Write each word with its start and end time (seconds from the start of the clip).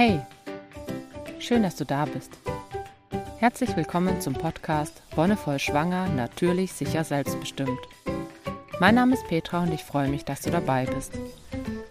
Hey, 0.00 0.20
schön, 1.40 1.64
dass 1.64 1.74
du 1.74 1.84
da 1.84 2.04
bist. 2.04 2.30
Herzlich 3.40 3.76
willkommen 3.76 4.20
zum 4.20 4.32
Podcast 4.32 5.02
Wonnevoll 5.16 5.58
Schwanger, 5.58 6.08
natürlich, 6.08 6.72
sicher, 6.72 7.02
selbstbestimmt. 7.02 7.80
Mein 8.78 8.94
Name 8.94 9.14
ist 9.14 9.26
Petra 9.26 9.64
und 9.64 9.74
ich 9.74 9.82
freue 9.82 10.06
mich, 10.06 10.24
dass 10.24 10.42
du 10.42 10.52
dabei 10.52 10.86
bist. 10.86 11.18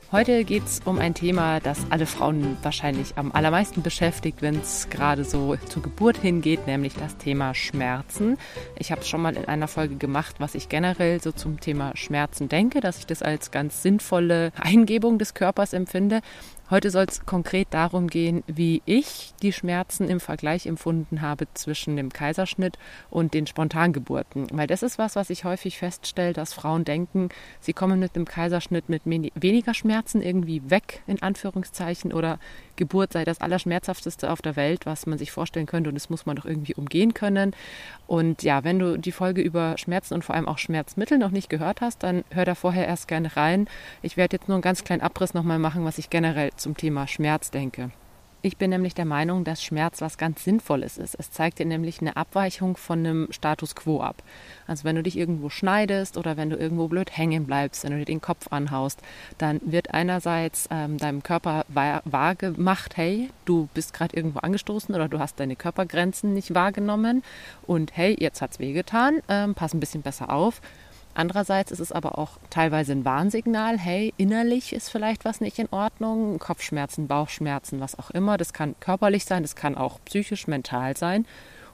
Heute 0.10 0.46
geht 0.46 0.64
es 0.64 0.80
um 0.86 1.00
ein 1.00 1.16
Thema, 1.16 1.60
das 1.60 1.80
alle 1.90 2.06
Frauen 2.06 2.58
wahrscheinlich 2.62 3.18
am 3.18 3.34
allermeisten 3.34 3.82
beschäftigt, 3.82 4.42
wenn 4.42 4.56
es 4.56 4.90
gerade 4.90 5.26
so 5.26 5.58
zur 5.68 5.84
Geburt 5.84 6.16
hingeht, 6.16 6.66
nämlich 6.66 6.94
das 6.94 7.18
Thema 7.18 7.54
Schmerzen. 7.54 8.38
Ich 8.78 8.90
habe 8.90 9.02
es 9.02 9.10
schon 9.10 9.22
mal 9.22 9.36
in 9.36 9.50
einer 9.50 9.68
Folge 9.68 9.98
gemacht, 9.98 10.36
was 10.40 10.56
ich 10.56 10.70
generell 10.70 11.22
so 11.22 11.34
zum 11.34 11.60
Thema 11.60 11.92
Schmerzen 11.98 12.48
denke, 12.48 12.80
dass 12.80 13.00
ich 13.00 13.06
das 13.06 13.22
als 13.22 13.52
ganz 13.52 13.84
sinnvolle 13.84 14.54
Eingebung 14.58 15.20
des 15.20 15.34
Körpers 15.34 15.74
empfinde. 15.74 16.22
Heute 16.70 16.92
soll 16.92 17.06
es 17.08 17.26
konkret 17.26 17.70
darum 17.72 18.08
gehen, 18.08 18.44
wie 18.46 18.82
ich 18.86 19.34
die 19.42 19.54
Schmerzen 19.54 20.10
im 20.10 20.20
Vergleich 20.20 20.66
empfunden 20.66 21.22
habe 21.22 21.48
zwischen 21.54 21.96
dem 21.96 22.12
Kaiserschnitt 22.12 22.78
und 23.10 23.34
den 23.34 23.48
Spontangeburten. 23.48 24.48
Weil 24.52 24.68
das 24.68 24.84
ist 24.84 24.98
was, 24.98 25.16
was 25.16 25.30
ich 25.30 25.46
häufig 25.46 25.78
feststelle, 25.78 26.34
dass 26.34 26.52
Frauen 26.52 26.84
denken, 26.84 27.30
sie 27.62 27.72
kommen 27.72 28.02
mit 28.02 28.18
dem 28.18 28.26
Kaiserschnitt 28.26 28.90
mit 28.90 29.04
weniger 29.06 29.74
Schmerzen 29.74 30.22
irgendwie 30.22 30.70
weg, 30.70 31.04
in 31.08 31.22
Anführungszeichen, 31.22 32.12
oder 32.12 32.38
Geburt 32.78 33.14
sei 33.14 33.26
das 33.26 33.42
Allerschmerzhafteste 33.42 34.32
auf 34.32 34.42
der 34.42 34.56
Welt, 34.56 34.86
was 34.86 35.06
man 35.06 35.18
sich 35.18 35.32
vorstellen 35.32 35.66
könnte 35.66 35.90
und 35.90 35.96
das 35.96 36.10
muss 36.10 36.26
man 36.26 36.36
doch 36.36 36.46
irgendwie 36.46 36.76
umgehen 36.76 37.14
können. 37.14 37.54
Und 38.08 38.44
ja, 38.44 38.64
wenn 38.64 38.80
du 38.80 38.98
die 38.98 39.12
Folge 39.12 39.42
über 39.42 39.78
Schmerzen 39.78 40.14
und 40.14 40.24
vor 40.24 40.36
allem 40.36 40.48
auch 40.48 40.58
Schmerzmittel 40.58 41.18
noch 41.18 41.32
nicht 41.32 41.50
gehört 41.50 41.82
hast, 41.82 42.04
dann 42.04 42.24
hör 42.32 42.46
da 42.46 42.56
vorher 42.56 42.88
erst 42.88 43.08
gerne 43.08 43.36
rein. 43.36 43.68
Ich 44.02 44.16
werde 44.16 44.38
jetzt 44.38 44.48
nur 44.48 44.56
einen 44.56 44.62
ganz 44.62 44.84
kleinen 44.84 45.02
Abriss 45.02 45.34
nochmal 45.34 45.60
machen, 45.60 45.84
was 45.84 45.98
ich 45.98 46.10
generell 46.10 46.52
zum 46.56 46.78
Thema 46.78 47.08
Schmerz 47.08 47.52
denke. 47.52 47.92
Ich 48.44 48.58
bin 48.58 48.70
nämlich 48.70 48.94
der 48.94 49.06
Meinung, 49.06 49.44
dass 49.44 49.64
Schmerz 49.64 50.00
was 50.00 50.20
ganz 50.20 50.44
Sinnvolles 50.44 51.00
ist. 51.00 51.16
Es 51.18 51.32
zeigt 51.32 51.58
dir 51.58 51.66
nämlich 51.66 52.02
eine 52.02 52.16
Abweichung 52.18 52.78
von 52.78 53.00
einem 53.00 53.28
Status 53.32 53.76
quo 53.76 54.00
ab. 54.00 54.22
Also 54.68 54.84
wenn 54.84 54.96
du 54.96 55.02
dich 55.02 55.18
irgendwo 55.18 55.50
schneidest 55.50 56.18
oder 56.18 56.38
wenn 56.38 56.52
du 56.52 56.56
irgendwo 56.56 56.88
blöd 56.88 57.18
hängen 57.18 57.46
bleibst, 57.46 57.84
wenn 57.84 57.94
du 57.94 57.98
dir 57.98 58.06
den 58.06 58.22
Kopf 58.22 58.48
anhaust, 58.52 59.02
dann 59.40 59.60
wird 59.66 59.92
einerseits 59.92 60.70
ähm, 60.70 61.00
deinem 61.00 61.24
Körper 61.24 61.66
wahrgemacht, 61.68 62.96
hey, 62.96 63.32
du 63.46 63.70
bist 63.74 63.94
gerade 63.94 64.16
irgendwo 64.16 64.40
angestoßen 64.40 64.94
oder 64.94 65.08
du 65.08 65.18
hast 65.18 65.40
deine 65.40 65.56
Körpergrenzen 65.56 66.36
nicht 66.36 66.54
wahrgenommen 66.54 67.24
und 67.66 67.98
hey, 67.98 68.16
jetzt 68.20 68.42
hat's 68.42 68.60
wehgetan, 68.60 69.22
ähm, 69.30 69.56
pass 69.56 69.74
ein 69.74 69.80
bisschen 69.80 70.04
besser 70.04 70.32
auf. 70.32 70.62
Andererseits 71.18 71.72
ist 71.72 71.80
es 71.80 71.92
aber 71.92 72.20
auch 72.20 72.38
teilweise 72.52 72.92
ein 72.92 73.04
Warnsignal, 73.04 73.80
hey, 73.80 74.14
innerlich 74.18 74.72
ist 74.72 74.90
vielleicht 74.90 75.26
was 75.26 75.42
nicht 75.42 75.58
in 75.58 75.68
Ordnung, 75.72 76.38
Kopfschmerzen, 76.38 77.08
Bauchschmerzen, 77.08 77.80
was 77.80 77.98
auch 77.98 78.12
immer. 78.12 78.38
Das 78.38 78.54
kann 78.54 78.76
körperlich 78.80 79.26
sein, 79.26 79.42
das 79.42 79.56
kann 79.56 79.74
auch 79.74 80.00
psychisch, 80.06 80.46
mental 80.46 80.96
sein. 80.96 81.26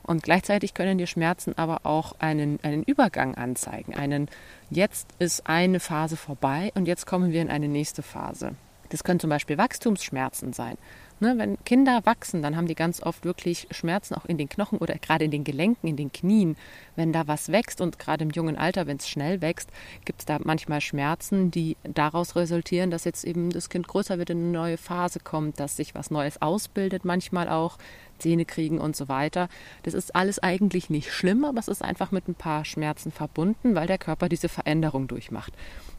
Und 0.01 0.23
gleichzeitig 0.23 0.73
können 0.73 0.97
die 0.97 1.07
Schmerzen 1.07 1.57
aber 1.57 1.81
auch 1.83 2.15
einen, 2.19 2.57
einen 2.63 2.83
Übergang 2.83 3.35
anzeigen. 3.35 3.93
Einen, 3.93 4.29
jetzt 4.69 5.09
ist 5.19 5.45
eine 5.45 5.81
Phase 5.81 6.15
vorbei 6.15 6.71
und 6.75 6.87
jetzt 6.87 7.05
kommen 7.05 7.33
wir 7.33 7.41
in 7.41 7.49
eine 7.49 7.67
nächste 7.67 8.01
Phase. 8.01 8.55
Das 8.91 9.03
können 9.03 9.19
zum 9.19 9.29
Beispiel 9.29 9.57
Wachstumsschmerzen 9.57 10.53
sein. 10.53 10.77
Ne, 11.23 11.37
wenn 11.37 11.57
Kinder 11.63 12.01
wachsen, 12.03 12.41
dann 12.41 12.57
haben 12.57 12.67
die 12.67 12.75
ganz 12.75 13.01
oft 13.01 13.23
wirklich 13.23 13.67
Schmerzen 13.71 14.13
auch 14.13 14.25
in 14.25 14.37
den 14.37 14.49
Knochen 14.49 14.77
oder 14.77 14.95
gerade 14.95 15.23
in 15.23 15.31
den 15.31 15.45
Gelenken, 15.45 15.87
in 15.87 15.95
den 15.95 16.11
Knien. 16.11 16.57
Wenn 16.97 17.13
da 17.13 17.29
was 17.29 17.49
wächst 17.49 17.79
und 17.79 17.97
gerade 17.97 18.25
im 18.25 18.31
jungen 18.31 18.57
Alter, 18.57 18.87
wenn 18.87 18.97
es 18.97 19.07
schnell 19.07 19.39
wächst, 19.39 19.69
gibt 20.03 20.19
es 20.19 20.25
da 20.25 20.39
manchmal 20.43 20.81
Schmerzen, 20.81 21.49
die 21.49 21.77
daraus 21.85 22.35
resultieren, 22.35 22.91
dass 22.91 23.05
jetzt 23.05 23.23
eben 23.23 23.51
das 23.51 23.69
Kind 23.69 23.87
größer 23.87 24.17
wird, 24.17 24.31
in 24.31 24.39
eine 24.39 24.51
neue 24.51 24.75
Phase 24.75 25.21
kommt, 25.21 25.61
dass 25.61 25.77
sich 25.77 25.95
was 25.95 26.11
Neues 26.11 26.41
ausbildet, 26.41 27.05
manchmal 27.05 27.47
auch 27.47 27.77
Zähne 28.19 28.43
kriegen 28.43 28.81
und 28.81 28.97
so 28.97 29.07
weiter. 29.07 29.47
Das 29.83 29.93
ist 29.93 30.13
alles 30.17 30.39
eigentlich 30.39 30.89
nicht 30.89 31.09
schlimm, 31.09 31.45
aber 31.45 31.59
es 31.59 31.69
ist 31.69 31.81
einfach 31.81 32.11
mit 32.11 32.27
ein 32.27 32.35
paar 32.35 32.65
Schmerzen 32.65 33.13
verbunden, 33.13 33.75
weil 33.75 33.87
der 33.87 33.97
Körper 33.97 34.27
diese 34.27 34.49
Veränderung 34.49 35.07
durchmacht. 35.07 35.53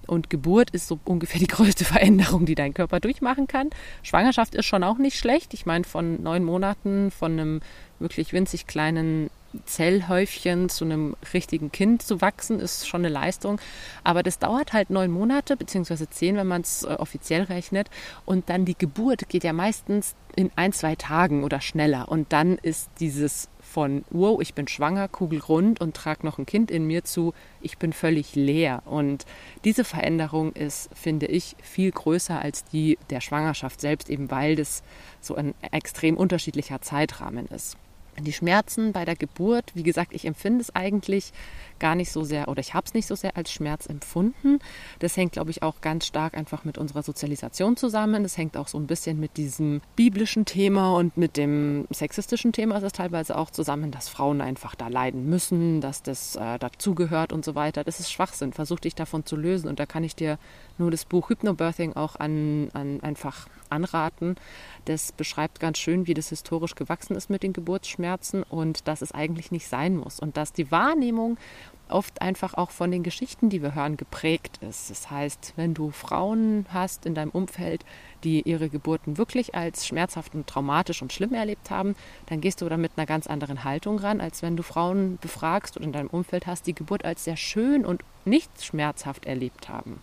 Und 0.09 0.31
Geburt 0.31 0.71
ist 0.71 0.89
so 0.89 0.99
ungefähr 1.05 1.41
die 1.41 1.47
größte 1.47 1.85
Veränderung, 1.85 2.47
die 2.47 2.55
dein 2.55 2.75
Körper 2.75 3.01
durchmachen 3.01 3.47
kann. 3.47 3.71
Schwangerschaft 4.03 4.55
ist 4.55 4.67
schon 4.67 4.85
auch 4.85 4.99
nicht 4.99 5.19
schlecht. 5.19 5.55
Ich 5.55 5.67
meine, 5.67 5.85
von 5.85 6.23
neun 6.23 6.45
Monaten, 6.45 7.11
von 7.11 7.33
einem 7.33 7.61
wirklich 7.99 8.33
winzig 8.33 8.67
kleinen 8.67 9.31
Zellhäufchen 9.67 10.69
zu 10.69 10.85
einem 10.85 11.17
richtigen 11.33 11.71
Kind 11.71 12.03
zu 12.03 12.21
wachsen, 12.21 12.59
ist 12.59 12.89
schon 12.89 13.03
eine 13.03 13.09
Leistung. 13.09 13.61
Aber 14.03 14.23
das 14.23 14.39
dauert 14.39 14.73
halt 14.73 14.91
neun 14.91 15.11
Monate, 15.11 15.57
beziehungsweise 15.57 16.09
zehn, 16.11 16.37
wenn 16.37 16.47
man 16.47 16.63
es 16.63 16.83
äh, 16.83 16.89
offiziell 16.89 17.43
rechnet. 17.43 17.89
Und 18.25 18.51
dann 18.51 18.65
die 18.65 18.77
Geburt 18.77 19.29
geht 19.29 19.45
ja 19.45 19.53
meistens 19.53 20.15
in 20.35 20.51
ein, 20.57 20.73
zwei 20.73 20.97
Tagen 20.97 21.45
oder 21.45 21.61
schneller. 21.61 22.09
Und 22.09 22.33
dann 22.33 22.59
ist 22.59 22.91
dieses 23.01 23.49
von, 23.75 24.05
wow, 24.11 24.41
ich 24.41 24.55
bin 24.55 24.69
schwanger, 24.69 25.09
kugelrund 25.09 25.81
und 25.81 25.97
trage 25.97 26.25
noch 26.25 26.39
ein 26.39 26.47
Kind 26.47 26.71
in 26.71 26.87
mir 26.87 27.03
zu, 27.03 27.35
ich 27.61 27.77
bin 27.77 27.93
völlig 27.93 28.37
leer. 28.37 28.83
Und 28.85 29.27
diese 29.65 29.83
Veränderung 29.83 30.53
ist, 30.53 30.91
finde 30.95 31.27
ich, 31.27 31.57
viel 31.61 31.91
größer 31.91 32.41
als 32.41 32.65
die 32.65 32.99
der 33.11 33.21
Schwangerschaft 33.21 33.81
selbst, 33.81 34.09
eben 34.11 34.31
weil 34.31 34.55
das 34.55 34.85
so 35.21 35.35
ein 35.35 35.55
extrem 35.73 36.17
unterschiedlicher 36.17 36.83
Zeitrahmen 36.83 37.47
ist. 37.49 37.77
Die 38.21 38.33
Schmerzen 38.33 38.93
bei 38.93 39.05
der 39.05 39.17
Geburt, 39.17 39.73
wie 39.75 39.83
gesagt, 39.83 40.13
ich 40.13 40.25
empfinde 40.25 40.61
es 40.61 40.75
eigentlich 40.75 41.33
gar 41.79 41.95
nicht 41.95 42.13
so 42.13 42.25
sehr 42.25 42.49
oder 42.49 42.61
ich 42.61 42.75
habe 42.75 42.87
es 42.87 42.95
nicht 42.95 43.07
so 43.07 43.15
sehr 43.15 43.37
als 43.37 43.51
Schmerz 43.53 43.87
empfunden. 43.87 44.59
Das 45.01 45.17
hängt, 45.17 45.33
glaube 45.33 45.51
ich, 45.51 45.63
auch 45.63 45.81
ganz 45.81 46.07
stark 46.07 46.35
einfach 46.35 46.65
mit 46.65 46.79
unserer 46.79 47.03
Sozialisation 47.03 47.77
zusammen. 47.77 48.23
Das 48.23 48.39
hängt 48.39 48.57
auch 48.57 48.69
so 48.69 48.79
ein 48.79 48.87
bisschen 48.87 49.19
mit 49.19 49.37
diesem 49.37 49.81
biblischen 49.97 50.45
Thema 50.45 50.97
und 50.97 51.17
mit 51.17 51.37
dem 51.37 51.87
sexistischen 51.91 52.53
Thema 52.53 52.77
ist 52.77 52.85
es 52.85 52.93
teilweise 52.93 53.37
auch 53.37 53.51
zusammen, 53.51 53.91
dass 53.91 54.09
Frauen 54.09 54.41
einfach 54.41 54.75
da 54.75 54.89
leiden 54.89 55.29
müssen, 55.29 55.81
dass 55.81 56.03
das 56.03 56.37
äh, 56.37 56.59
dazugehört 56.59 57.33
und 57.33 57.45
so 57.45 57.55
weiter. 57.55 57.85
Das 57.85 58.01
ist 58.01 58.13
Schwachsinn. 58.13 58.53
Versuch 58.53 58.81
dich 58.81 58.95
davon 58.95 59.27
zu 59.27 59.37
lösen 59.37 59.69
und 59.69 59.81
da 59.81 59.87
kann 59.87 60.05
ich 60.05 60.15
dir 60.15 60.39
nur 60.79 60.91
das 60.91 61.05
Buch 61.05 61.29
Hypnobirthing 61.29 61.95
auch 61.95 62.17
an, 62.17 62.69
an 62.73 63.01
einfach 63.01 63.49
anraten. 63.71 64.37
Das 64.85 65.13
beschreibt 65.13 65.61
ganz 65.61 65.79
schön, 65.79 66.07
wie 66.07 66.15
das 66.15 66.29
historisch 66.29 66.75
gewachsen 66.75 67.17
ist 67.17 67.31
mit 67.31 67.43
den 67.43 67.53
Geburtsschmerzen 67.53 68.43
und 68.43 68.87
dass 68.89 69.03
es 69.03 69.13
eigentlich 69.13 69.51
nicht 69.51 69.69
sein 69.69 69.97
muss 69.97 70.21
und 70.21 70.37
dass 70.37 70.53
die 70.53 70.71
Wahrnehmung 70.71 71.39
oft 71.89 72.23
einfach 72.23 72.55
auch 72.55 72.71
von 72.71 72.91
den 72.91 73.03
Geschichten, 73.03 73.51
die 73.51 73.63
wir 73.63 73.75
hören, 73.75 73.97
geprägt 73.97 74.59
ist. 74.63 74.91
Das 74.91 75.11
heißt, 75.11 75.53
wenn 75.57 75.75
du 75.75 75.91
Frauen 75.91 76.67
hast 76.71 77.07
in 77.07 77.15
deinem 77.15 77.31
Umfeld, 77.31 77.85
die 78.25 78.43
ihre 78.43 78.69
Geburten 78.69 79.19
wirklich 79.19 79.55
als 79.55 79.87
schmerzhaft 79.87 80.35
und 80.35 80.47
traumatisch 80.47 81.03
und 81.03 81.13
schlimm 81.13 81.35
erlebt 81.35 81.71
haben, 81.71 81.95
dann 82.27 82.41
gehst 82.41 82.63
du 82.63 82.69
da 82.69 82.77
mit 82.77 82.93
einer 82.97 83.07
ganz 83.07 83.27
anderen 83.27 83.65
Haltung 83.65 83.99
ran, 83.99 84.21
als 84.21 84.43
wenn 84.43 84.57
du 84.57 84.63
Frauen 84.63 85.19
befragst 85.21 85.77
oder 85.77 85.85
in 85.85 85.93
deinem 85.93 86.09
Umfeld 86.09 86.47
hast, 86.47 86.67
die 86.67 86.75
Geburt 86.75 87.05
als 87.05 87.25
sehr 87.25 87.37
schön 87.37 87.85
und 87.85 88.03
nicht 88.25 88.65
schmerzhaft 88.65 89.27
erlebt 89.27 89.69
haben. 89.69 90.01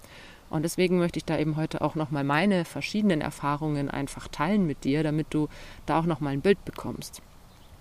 Und 0.52 0.64
deswegen 0.64 1.00
möchte 1.00 1.18
ich 1.18 1.26
da 1.26 1.40
eben 1.40 1.56
heute 1.56 1.82
auch 1.82 1.96
nochmal 1.96 2.26
meine 2.26 2.66
verschiedenen 2.66 3.22
Erfahrungen 3.22 3.90
einfach 3.90 4.28
teilen 4.28 4.68
mit 4.68 4.84
dir, 4.84 5.02
damit 5.02 5.28
du 5.34 5.48
da 5.86 6.00
auch 6.00 6.06
nochmal 6.06 6.34
ein 6.34 6.42
Bild 6.42 6.64
bekommst. 6.66 7.22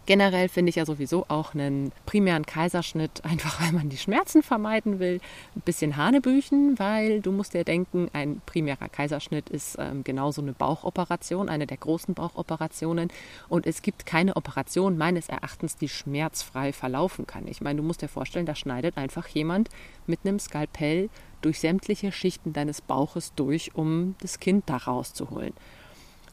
Generell 0.07 0.49
finde 0.49 0.71
ich 0.71 0.77
ja 0.77 0.87
sowieso 0.87 1.27
auch 1.29 1.55
einen 1.55 1.93
primären 2.07 2.47
Kaiserschnitt, 2.47 3.23
einfach 3.25 3.61
weil 3.61 3.73
man 3.73 3.89
die 3.89 3.97
Schmerzen 3.97 4.43
vermeiden 4.43 4.99
will, 4.99 5.21
ein 5.55 5.61
bisschen 5.61 5.97
Hanebüchen, 5.97 6.79
weil 6.79 7.21
du 7.21 7.33
musst 7.33 7.55
dir 7.55 7.65
denken, 7.65 8.09
ein 8.13 8.41
primärer 8.47 8.89
Kaiserschnitt 8.89 9.49
ist 9.51 9.77
ähm, 9.79 10.03
genauso 10.05 10.43
eine 10.43 10.53
Bauchoperation, 10.53 11.49
eine 11.49 11.67
der 11.67 11.77
großen 11.77 12.15
Bauchoperationen. 12.15 13.09
Und 13.49 13.67
es 13.67 13.83
gibt 13.83 14.07
keine 14.07 14.37
Operation 14.37 14.97
meines 14.97 15.29
Erachtens, 15.29 15.77
die 15.77 15.89
schmerzfrei 15.89 16.73
verlaufen 16.73 17.27
kann. 17.27 17.47
Ich 17.47 17.61
meine, 17.61 17.81
du 17.81 17.87
musst 17.87 18.03
dir 18.03 18.09
vorstellen, 18.09 18.47
da 18.47 18.55
schneidet 18.55 18.97
einfach 18.97 19.29
jemand 19.29 19.69
mit 20.07 20.21
einem 20.25 20.39
Skalpell 20.39 21.11
durch 21.43 21.61
sämtliche 21.61 22.13
Schichten 22.13 22.53
deines 22.53 22.81
Bauches 22.81 23.33
durch, 23.35 23.75
um 23.75 24.15
das 24.21 24.41
Kind 24.41 24.65
da 24.69 24.77
rauszuholen 24.77 25.53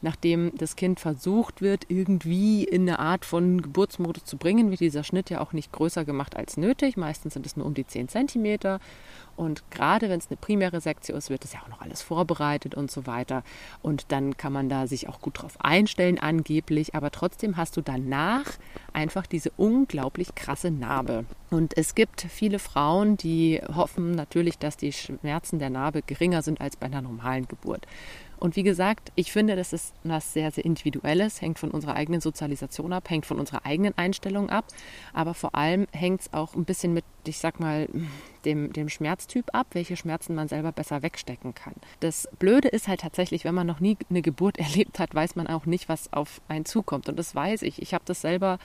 nachdem 0.02 0.52
das 0.56 0.76
Kind 0.76 1.00
versucht 1.00 1.60
wird, 1.62 1.86
irgendwie 1.88 2.64
in 2.64 2.82
eine 2.82 2.98
Art 2.98 3.24
von 3.24 3.62
Geburtsmodus 3.62 4.24
zu 4.24 4.36
bringen, 4.36 4.70
wird 4.70 4.80
dieser 4.80 5.04
Schnitt 5.04 5.30
ja 5.30 5.40
auch 5.40 5.52
nicht 5.52 5.72
größer 5.72 6.04
gemacht 6.04 6.36
als 6.36 6.56
nötig. 6.56 6.96
Meistens 6.96 7.34
sind 7.34 7.46
es 7.46 7.56
nur 7.56 7.66
um 7.66 7.74
die 7.74 7.86
10 7.86 8.08
cm. 8.08 8.78
Und 9.36 9.62
gerade 9.70 10.08
wenn 10.08 10.18
es 10.18 10.28
eine 10.28 10.36
primäre 10.36 10.80
Sektion 10.80 11.16
ist, 11.16 11.30
wird 11.30 11.44
das 11.44 11.52
ja 11.52 11.60
auch 11.62 11.68
noch 11.68 11.80
alles 11.80 12.02
vorbereitet 12.02 12.74
und 12.74 12.90
so 12.90 13.06
weiter. 13.06 13.44
Und 13.82 14.10
dann 14.10 14.36
kann 14.36 14.52
man 14.52 14.68
da 14.68 14.88
sich 14.88 15.08
auch 15.08 15.20
gut 15.20 15.40
drauf 15.40 15.54
einstellen, 15.60 16.18
angeblich. 16.18 16.96
Aber 16.96 17.12
trotzdem 17.12 17.56
hast 17.56 17.76
du 17.76 17.80
danach 17.80 18.46
einfach 18.92 19.26
diese 19.26 19.52
unglaublich 19.56 20.34
krasse 20.34 20.72
Narbe. 20.72 21.24
Und 21.50 21.76
es 21.76 21.94
gibt 21.94 22.22
viele 22.22 22.58
Frauen, 22.58 23.16
die 23.16 23.60
hoffen 23.74 24.10
natürlich, 24.10 24.58
dass 24.58 24.76
die 24.76 24.92
Schmerzen 24.92 25.60
der 25.60 25.70
Narbe 25.70 26.02
geringer 26.02 26.42
sind 26.42 26.60
als 26.60 26.76
bei 26.76 26.86
einer 26.86 27.00
normalen 27.00 27.46
Geburt. 27.46 27.86
Und 28.38 28.56
wie 28.56 28.62
gesagt, 28.62 29.12
ich 29.14 29.32
finde, 29.32 29.56
das 29.56 29.72
ist 29.72 29.94
was 30.04 30.32
sehr, 30.32 30.50
sehr 30.50 30.64
Individuelles, 30.64 31.40
hängt 31.40 31.58
von 31.58 31.70
unserer 31.70 31.94
eigenen 31.94 32.20
Sozialisation 32.20 32.92
ab, 32.92 33.10
hängt 33.10 33.26
von 33.26 33.38
unserer 33.38 33.66
eigenen 33.66 33.96
Einstellung 33.96 34.50
ab, 34.50 34.66
aber 35.12 35.34
vor 35.34 35.54
allem 35.54 35.86
hängt 35.92 36.22
es 36.22 36.32
auch 36.32 36.54
ein 36.54 36.64
bisschen 36.64 36.94
mit 36.94 37.04
ich 37.28 37.38
sag 37.38 37.60
mal, 37.60 37.88
dem, 38.44 38.72
dem 38.72 38.88
Schmerztyp 38.88 39.46
ab, 39.52 39.68
welche 39.72 39.96
Schmerzen 39.96 40.34
man 40.34 40.48
selber 40.48 40.72
besser 40.72 41.02
wegstecken 41.02 41.54
kann. 41.54 41.74
Das 42.00 42.28
Blöde 42.38 42.68
ist 42.68 42.88
halt 42.88 43.00
tatsächlich, 43.00 43.44
wenn 43.44 43.54
man 43.54 43.66
noch 43.66 43.80
nie 43.80 43.96
eine 44.10 44.22
Geburt 44.22 44.58
erlebt 44.58 44.98
hat, 44.98 45.14
weiß 45.14 45.36
man 45.36 45.46
auch 45.46 45.66
nicht, 45.66 45.88
was 45.88 46.12
auf 46.12 46.40
einen 46.48 46.64
zukommt. 46.64 47.08
Und 47.08 47.18
das 47.18 47.34
weiß 47.34 47.62
ich. 47.62 47.80
Ich 47.82 47.94
habe 47.94 48.04
das 48.06 48.20
selber 48.20 48.58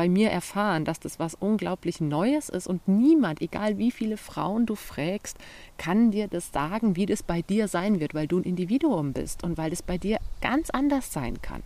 bei 0.00 0.08
mir 0.08 0.30
erfahren, 0.30 0.86
dass 0.86 0.98
das 0.98 1.18
was 1.18 1.34
unglaublich 1.34 2.00
Neues 2.00 2.48
ist 2.48 2.66
und 2.66 2.88
niemand, 2.88 3.42
egal 3.42 3.76
wie 3.76 3.90
viele 3.90 4.16
Frauen 4.16 4.64
du 4.64 4.74
fragst, 4.74 5.36
kann 5.76 6.10
dir 6.10 6.26
das 6.26 6.52
sagen, 6.52 6.96
wie 6.96 7.04
das 7.04 7.22
bei 7.22 7.42
dir 7.42 7.68
sein 7.68 8.00
wird, 8.00 8.14
weil 8.14 8.26
du 8.26 8.38
ein 8.38 8.44
Individuum 8.44 9.12
bist 9.12 9.44
und 9.44 9.58
weil 9.58 9.74
es 9.74 9.82
bei 9.82 9.98
dir 9.98 10.16
ganz 10.40 10.70
anders 10.70 11.12
sein 11.12 11.42
kann. 11.42 11.60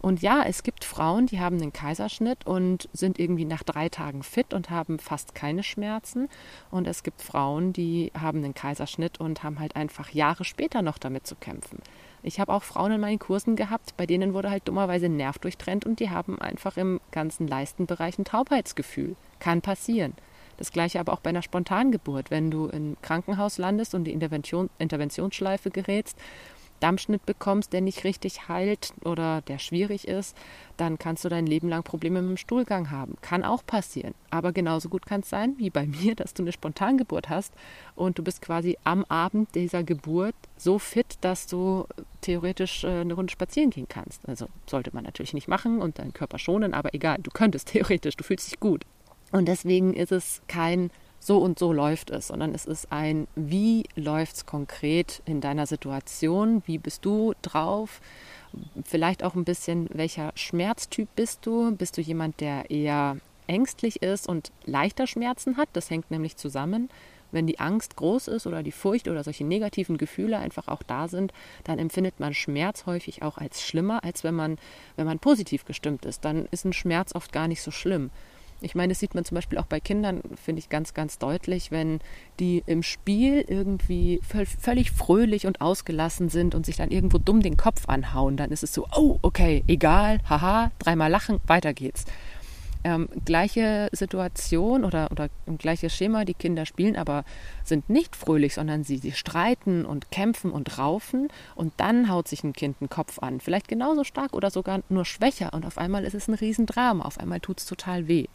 Und 0.00 0.22
ja, 0.22 0.42
es 0.46 0.62
gibt 0.62 0.84
Frauen, 0.86 1.26
die 1.26 1.38
haben 1.38 1.60
einen 1.60 1.74
Kaiserschnitt 1.74 2.46
und 2.46 2.88
sind 2.94 3.18
irgendwie 3.18 3.44
nach 3.44 3.62
drei 3.62 3.90
Tagen 3.90 4.22
fit 4.22 4.54
und 4.54 4.70
haben 4.70 4.98
fast 4.98 5.34
keine 5.34 5.62
Schmerzen. 5.62 6.30
Und 6.70 6.86
es 6.86 7.02
gibt 7.02 7.20
Frauen, 7.20 7.74
die 7.74 8.10
haben 8.18 8.38
einen 8.38 8.54
Kaiserschnitt 8.54 9.20
und 9.20 9.42
haben 9.42 9.60
halt 9.60 9.76
einfach 9.76 10.08
Jahre 10.12 10.44
später 10.46 10.80
noch 10.80 10.96
damit 10.96 11.26
zu 11.26 11.36
kämpfen. 11.36 11.80
Ich 12.22 12.38
habe 12.38 12.52
auch 12.52 12.62
Frauen 12.62 12.92
in 12.92 13.00
meinen 13.00 13.18
Kursen 13.18 13.56
gehabt, 13.56 13.96
bei 13.96 14.04
denen 14.04 14.34
wurde 14.34 14.50
halt 14.50 14.68
dummerweise 14.68 15.06
ein 15.06 15.16
Nerv 15.16 15.38
durchtrennt 15.38 15.86
und 15.86 16.00
die 16.00 16.10
haben 16.10 16.40
einfach 16.40 16.76
im 16.76 17.00
ganzen 17.12 17.46
Leistenbereich 17.46 18.18
ein 18.18 18.24
Taubheitsgefühl. 18.24 19.16
Kann 19.38 19.62
passieren. 19.62 20.12
Das 20.58 20.72
gleiche 20.72 21.00
aber 21.00 21.14
auch 21.14 21.20
bei 21.20 21.30
einer 21.30 21.40
Spontangeburt. 21.40 22.30
Wenn 22.30 22.50
du 22.50 22.66
im 22.66 22.98
Krankenhaus 23.00 23.56
landest 23.56 23.94
und 23.94 24.04
die 24.04 24.12
Intervention, 24.12 24.68
Interventionsschleife 24.78 25.70
gerätst 25.70 26.18
Dammschnitt 26.80 27.24
bekommst, 27.26 27.72
der 27.72 27.80
nicht 27.80 28.04
richtig 28.04 28.48
heilt 28.48 28.92
oder 29.04 29.42
der 29.42 29.58
schwierig 29.58 30.08
ist, 30.08 30.36
dann 30.76 30.98
kannst 30.98 31.24
du 31.24 31.28
dein 31.28 31.46
Leben 31.46 31.68
lang 31.68 31.82
Probleme 31.82 32.22
mit 32.22 32.30
dem 32.30 32.36
Stuhlgang 32.36 32.90
haben. 32.90 33.16
Kann 33.20 33.44
auch 33.44 33.64
passieren. 33.64 34.14
Aber 34.30 34.52
genauso 34.52 34.88
gut 34.88 35.06
kann 35.06 35.20
es 35.20 35.30
sein, 35.30 35.54
wie 35.58 35.70
bei 35.70 35.86
mir, 36.02 36.14
dass 36.14 36.34
du 36.34 36.42
eine 36.42 36.52
Spontangeburt 36.52 37.28
hast 37.28 37.52
und 37.94 38.18
du 38.18 38.22
bist 38.22 38.42
quasi 38.42 38.78
am 38.84 39.04
Abend 39.08 39.54
dieser 39.54 39.84
Geburt 39.84 40.34
so 40.56 40.78
fit, 40.78 41.18
dass 41.20 41.46
du 41.46 41.86
theoretisch 42.20 42.84
äh, 42.84 43.00
eine 43.00 43.14
Runde 43.14 43.30
spazieren 43.30 43.70
gehen 43.70 43.86
kannst. 43.88 44.28
Also 44.28 44.46
sollte 44.66 44.90
man 44.92 45.04
natürlich 45.04 45.34
nicht 45.34 45.48
machen 45.48 45.80
und 45.80 45.98
deinen 45.98 46.12
Körper 46.14 46.38
schonen, 46.38 46.74
aber 46.74 46.94
egal, 46.94 47.18
du 47.22 47.30
könntest 47.30 47.68
theoretisch, 47.72 48.16
du 48.16 48.24
fühlst 48.24 48.50
dich 48.50 48.60
gut. 48.60 48.84
Und 49.32 49.46
deswegen 49.46 49.94
ist 49.94 50.12
es 50.12 50.42
kein 50.48 50.90
so 51.20 51.38
und 51.38 51.58
so 51.58 51.72
läuft 51.72 52.10
es, 52.10 52.28
sondern 52.28 52.54
es 52.54 52.64
ist 52.64 52.90
ein, 52.90 53.28
wie 53.36 53.84
läuft 53.94 54.36
es 54.36 54.46
konkret 54.46 55.22
in 55.26 55.40
deiner 55.40 55.66
Situation, 55.66 56.62
wie 56.66 56.78
bist 56.78 57.04
du 57.04 57.34
drauf, 57.42 58.00
vielleicht 58.84 59.22
auch 59.22 59.34
ein 59.34 59.44
bisschen, 59.44 59.88
welcher 59.92 60.32
Schmerztyp 60.34 61.08
bist 61.14 61.46
du, 61.46 61.76
bist 61.76 61.98
du 61.98 62.00
jemand, 62.00 62.40
der 62.40 62.70
eher 62.70 63.18
ängstlich 63.46 64.02
ist 64.02 64.28
und 64.28 64.50
leichter 64.64 65.06
Schmerzen 65.06 65.56
hat, 65.56 65.68
das 65.74 65.90
hängt 65.90 66.10
nämlich 66.10 66.36
zusammen. 66.36 66.88
Wenn 67.32 67.46
die 67.46 67.60
Angst 67.60 67.94
groß 67.94 68.26
ist 68.26 68.46
oder 68.48 68.64
die 68.64 68.72
Furcht 68.72 69.06
oder 69.06 69.22
solche 69.22 69.44
negativen 69.44 69.98
Gefühle 69.98 70.38
einfach 70.38 70.66
auch 70.66 70.82
da 70.82 71.06
sind, 71.06 71.32
dann 71.62 71.78
empfindet 71.78 72.18
man 72.18 72.34
Schmerz 72.34 72.86
häufig 72.86 73.22
auch 73.22 73.38
als 73.38 73.62
schlimmer, 73.62 74.02
als 74.02 74.24
wenn 74.24 74.34
man, 74.34 74.58
wenn 74.96 75.06
man 75.06 75.20
positiv 75.20 75.64
gestimmt 75.64 76.06
ist. 76.06 76.24
Dann 76.24 76.46
ist 76.50 76.64
ein 76.64 76.72
Schmerz 76.72 77.14
oft 77.14 77.32
gar 77.32 77.46
nicht 77.46 77.62
so 77.62 77.70
schlimm. 77.70 78.10
Ich 78.62 78.74
meine, 78.74 78.92
das 78.92 79.00
sieht 79.00 79.14
man 79.14 79.24
zum 79.24 79.34
Beispiel 79.34 79.58
auch 79.58 79.66
bei 79.66 79.80
Kindern, 79.80 80.20
finde 80.42 80.60
ich 80.60 80.68
ganz, 80.68 80.94
ganz 80.94 81.18
deutlich, 81.18 81.70
wenn 81.70 82.00
die 82.38 82.62
im 82.66 82.82
Spiel 82.82 83.44
irgendwie 83.46 84.20
völlig 84.22 84.90
fröhlich 84.90 85.46
und 85.46 85.60
ausgelassen 85.60 86.28
sind 86.28 86.54
und 86.54 86.66
sich 86.66 86.76
dann 86.76 86.90
irgendwo 86.90 87.18
dumm 87.18 87.42
den 87.42 87.56
Kopf 87.56 87.88
anhauen, 87.88 88.36
dann 88.36 88.50
ist 88.50 88.62
es 88.62 88.74
so, 88.74 88.86
oh, 88.94 89.18
okay, 89.22 89.64
egal, 89.66 90.18
haha, 90.28 90.70
dreimal 90.78 91.10
lachen, 91.10 91.40
weiter 91.46 91.72
geht's. 91.72 92.04
Ähm, 92.82 93.08
gleiche 93.26 93.90
Situation 93.92 94.84
oder, 94.84 95.10
oder 95.10 95.28
gleiches 95.58 95.94
Schema, 95.94 96.24
die 96.24 96.32
Kinder 96.32 96.64
spielen, 96.64 96.96
aber 96.96 97.24
sind 97.62 97.90
nicht 97.90 98.16
fröhlich, 98.16 98.54
sondern 98.54 98.84
sie, 98.84 98.96
sie 98.96 99.12
streiten 99.12 99.84
und 99.84 100.10
kämpfen 100.10 100.50
und 100.50 100.78
raufen 100.78 101.28
und 101.54 101.74
dann 101.76 102.08
haut 102.08 102.26
sich 102.26 102.42
ein 102.42 102.54
Kind 102.54 102.80
den 102.80 102.88
Kopf 102.88 103.18
an. 103.18 103.40
Vielleicht 103.40 103.68
genauso 103.68 104.02
stark 104.02 104.32
oder 104.32 104.50
sogar 104.50 104.80
nur 104.88 105.04
schwächer 105.04 105.52
und 105.52 105.66
auf 105.66 105.76
einmal 105.76 106.04
ist 106.04 106.14
es 106.14 106.26
ein 106.28 106.34
Riesendrama, 106.34 107.04
auf 107.04 107.20
einmal 107.20 107.40
tut 107.40 107.58
es 107.58 107.66
total 107.66 108.08
weh. 108.08 108.28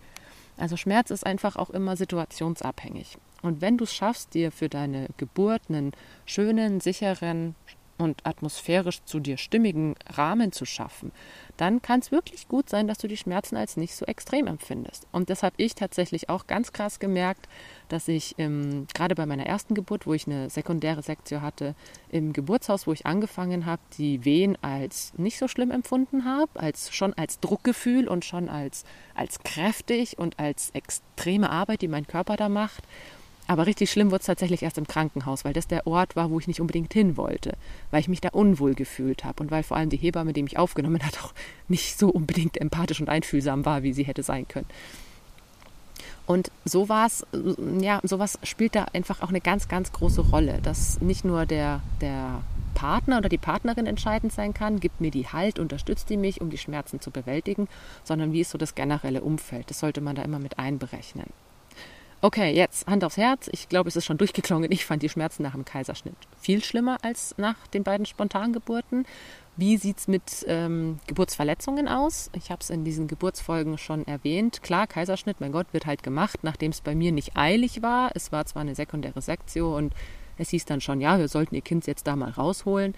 Also 0.57 0.78
Schmerz 0.78 1.12
ist 1.12 1.25
einfach 1.25 1.56
auch 1.56 1.69
immer 1.69 1.98
situationsabhängig. 1.98 3.18
Und 3.42 3.62
wenn 3.62 3.78
du 3.78 3.84
es 3.84 3.94
schaffst, 3.94 4.34
dir 4.34 4.52
für 4.52 4.69
deine 4.69 5.07
Geburt 5.18 5.63
einen 5.69 5.92
schönen, 6.25 6.80
sicheren 6.81 7.56
und 7.97 8.25
atmosphärisch 8.25 9.03
zu 9.06 9.19
dir 9.19 9.38
stimmigen 9.38 9.95
Rahmen 10.09 10.51
zu 10.51 10.65
schaffen, 10.65 11.12
dann 11.57 11.81
kann 11.81 12.01
es 12.01 12.12
wirklich 12.12 12.47
gut 12.47 12.69
sein, 12.69 12.88
dass 12.88 12.97
du 12.97 13.07
die 13.07 13.18
Schmerzen 13.18 13.56
als 13.56 13.77
nicht 13.77 13.95
so 13.95 14.06
extrem 14.06 14.47
empfindest. 14.47 15.07
Und 15.12 15.30
das 15.30 15.44
habe 15.44 15.56
ich 15.57 15.75
tatsächlich 15.75 16.30
auch 16.30 16.47
ganz 16.47 16.74
krass 16.74 17.00
gemerkt, 17.00 17.47
dass 17.88 18.07
ich 18.07 18.36
ähm, 18.38 18.88
gerade 18.94 19.15
bei 19.15 19.25
meiner 19.25 19.45
ersten 19.45 19.74
Geburt, 19.74 20.06
wo 20.06 20.13
ich 20.13 20.27
eine 20.27 20.50
sekundäre 20.50 21.01
Sektion 21.01 21.42
hatte, 21.42 21.75
im 22.09 22.33
Geburtshaus, 22.33 22.88
wo 22.88 22.94
ich 22.94 23.06
angefangen 23.06 23.65
habe, 23.65 23.81
die 23.98 24.25
Wehen 24.25 24.57
als 24.62 25.13
nicht 25.18 25.38
so 25.38 25.48
schlimm 25.48 25.71
empfunden 25.71 26.25
habe, 26.25 26.59
als 26.59 26.94
schon 26.94 27.13
als 27.13 27.39
Druckgefühl 27.39 28.07
und 28.07 28.25
schon 28.25 28.50
als, 28.50 28.83
als 29.13 29.39
kräftig 29.39 30.18
und 30.18 30.39
als 30.39 30.71
extreme 30.71 31.50
Arbeit, 31.50 31.81
die 31.81 31.88
mein 31.88 32.07
Körper 32.07 32.36
da 32.36 32.50
macht. 32.50 32.83
Aber 33.47 33.68
richtig 33.68 33.92
schlimm 33.92 34.09
wurde 34.09 34.21
es 34.21 34.25
tatsächlich 34.25 34.63
erst 34.63 34.77
im 34.77 34.88
Krankenhaus, 34.88 35.45
weil 35.45 35.53
das 35.53 35.68
der 35.68 35.86
Ort 35.86 36.15
war, 36.15 36.31
wo 36.31 36.39
ich 36.39 36.47
nicht 36.47 36.62
unbedingt 36.62 36.94
hin 36.94 37.15
wollte, 37.15 37.53
weil 37.92 38.00
ich 38.00 38.07
mich 38.07 38.21
da 38.21 38.30
unwohl 38.30 38.74
gefühlt 38.74 39.24
habe 39.24 39.44
und 39.44 39.51
weil 39.51 39.63
vor 39.63 39.77
allem 39.77 39.89
die 39.89 39.97
Hebamme, 39.97 40.33
die 40.33 40.44
mich 40.44 40.57
aufgenommen 40.57 41.03
hat, 41.06 41.24
auch 41.24 41.33
nicht 41.68 42.00
so 42.00 42.09
unbedingt 42.09 42.59
empathisch 42.59 43.01
und 43.01 43.09
einfühlsam 43.09 43.65
war, 43.65 43.83
wie 43.83 43.94
sie 43.94 44.03
hätte 44.03 44.24
sein 44.24 44.47
können. 44.47 44.68
Und 46.25 46.50
sowas, 46.63 47.25
ja, 47.80 48.00
sowas 48.01 48.39
spielt 48.42 48.74
da 48.74 48.86
einfach 48.94 49.21
auch 49.21 49.30
eine 49.30 49.42
ganz, 49.42 49.68
ganz 49.68 49.91
große 49.91 50.21
Rolle, 50.21 50.59
dass 50.63 51.00
nicht 51.00 51.24
nur 51.24 51.45
der, 51.45 51.81
der 52.01 52.41
Partner 52.74 53.19
oder 53.19 53.30
die 53.30 53.38
Partnerin 53.38 53.86
entscheidend 53.86 54.33
sein 54.33 54.53
kann, 54.56 54.80
gibt 54.80 55.01
mir 55.01 55.12
die 55.12 55.27
Halt, 55.27 55.59
unterstützt 55.59 56.09
die 56.09 56.18
mich, 56.18 56.41
um 56.41 56.50
die 56.50 56.57
Schmerzen 56.57 57.00
zu 57.00 57.12
bewältigen, 57.12 57.68
sondern 58.03 58.33
wie 58.33 58.41
ist 58.41 58.50
so 58.50 58.57
das 58.57 58.74
generelle 58.74 59.21
Umfeld. 59.21 59.69
Das 59.69 59.80
sollte 59.80 60.01
man 60.01 60.15
da 60.15 60.24
immer 60.24 60.39
mit 60.39 60.57
einberechnen. 60.57 61.27
Okay, 62.21 62.53
jetzt 62.56 62.88
Hand 62.88 63.03
aufs 63.03 63.17
Herz. 63.17 63.50
Ich 63.51 63.69
glaube, 63.69 63.88
es 63.89 63.95
ist 63.95 64.06
schon 64.06 64.17
durchgeklungen. 64.17 64.71
Ich 64.71 64.85
fand 64.85 65.03
die 65.03 65.09
Schmerzen 65.09 65.44
nach 65.44 65.51
dem 65.51 65.65
Kaiserschnitt 65.65 66.15
viel 66.39 66.63
schlimmer 66.63 66.97
als 67.01 67.35
nach 67.38 67.67
den 67.67 67.83
beiden 67.83 68.06
Spontangeburten. 68.06 69.06
Wie 69.57 69.77
sieht 69.77 70.00
es 70.00 70.07
mit 70.07 70.45
ähm, 70.47 71.00
Geburtsverletzungen 71.07 71.88
aus? 71.88 72.29
Ich 72.33 72.51
habe 72.51 72.62
es 72.62 72.69
in 72.69 72.83
diesen 72.83 73.07
Geburtsfolgen 73.07 73.77
schon 73.77 74.06
erwähnt. 74.06 74.62
Klar, 74.63 74.85
Kaiserschnitt, 74.88 75.39
mein 75.39 75.51
Gott, 75.51 75.67
wird 75.71 75.85
halt 75.85 76.03
gemacht, 76.03 76.39
nachdem 76.41 76.71
es 76.71 76.81
bei 76.81 76.94
mir 76.94 77.12
nicht 77.12 77.38
eilig 77.38 77.81
war. 77.81 78.12
Es 78.15 78.31
war 78.31 78.45
zwar 78.45 78.63
eine 78.63 78.75
sekundäre 78.75 79.21
Sektio 79.21 79.77
und 79.77 79.94
es 80.38 80.50
hieß 80.50 80.65
dann 80.65 80.81
schon, 80.81 81.00
ja, 81.00 81.17
wir 81.19 81.29
sollten 81.29 81.56
ihr 81.56 81.62
Kind 81.62 81.88
jetzt 81.88 82.07
da 82.07 82.15
mal 82.15 82.31
rausholen. 82.31 82.95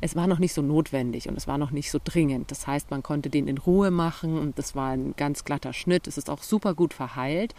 Es 0.00 0.16
war 0.16 0.26
noch 0.26 0.40
nicht 0.40 0.52
so 0.52 0.62
notwendig 0.62 1.28
und 1.28 1.38
es 1.38 1.46
war 1.46 1.58
noch 1.58 1.70
nicht 1.70 1.88
so 1.92 2.00
dringend. 2.02 2.50
Das 2.50 2.66
heißt, 2.66 2.90
man 2.90 3.04
konnte 3.04 3.30
den 3.30 3.46
in 3.46 3.58
Ruhe 3.58 3.92
machen 3.92 4.36
und 4.36 4.58
das 4.58 4.74
war 4.74 4.90
ein 4.90 5.14
ganz 5.16 5.44
glatter 5.44 5.72
Schnitt. 5.72 6.08
Es 6.08 6.18
ist 6.18 6.28
auch 6.28 6.42
super 6.42 6.74
gut 6.74 6.92
verheilt. 6.92 7.54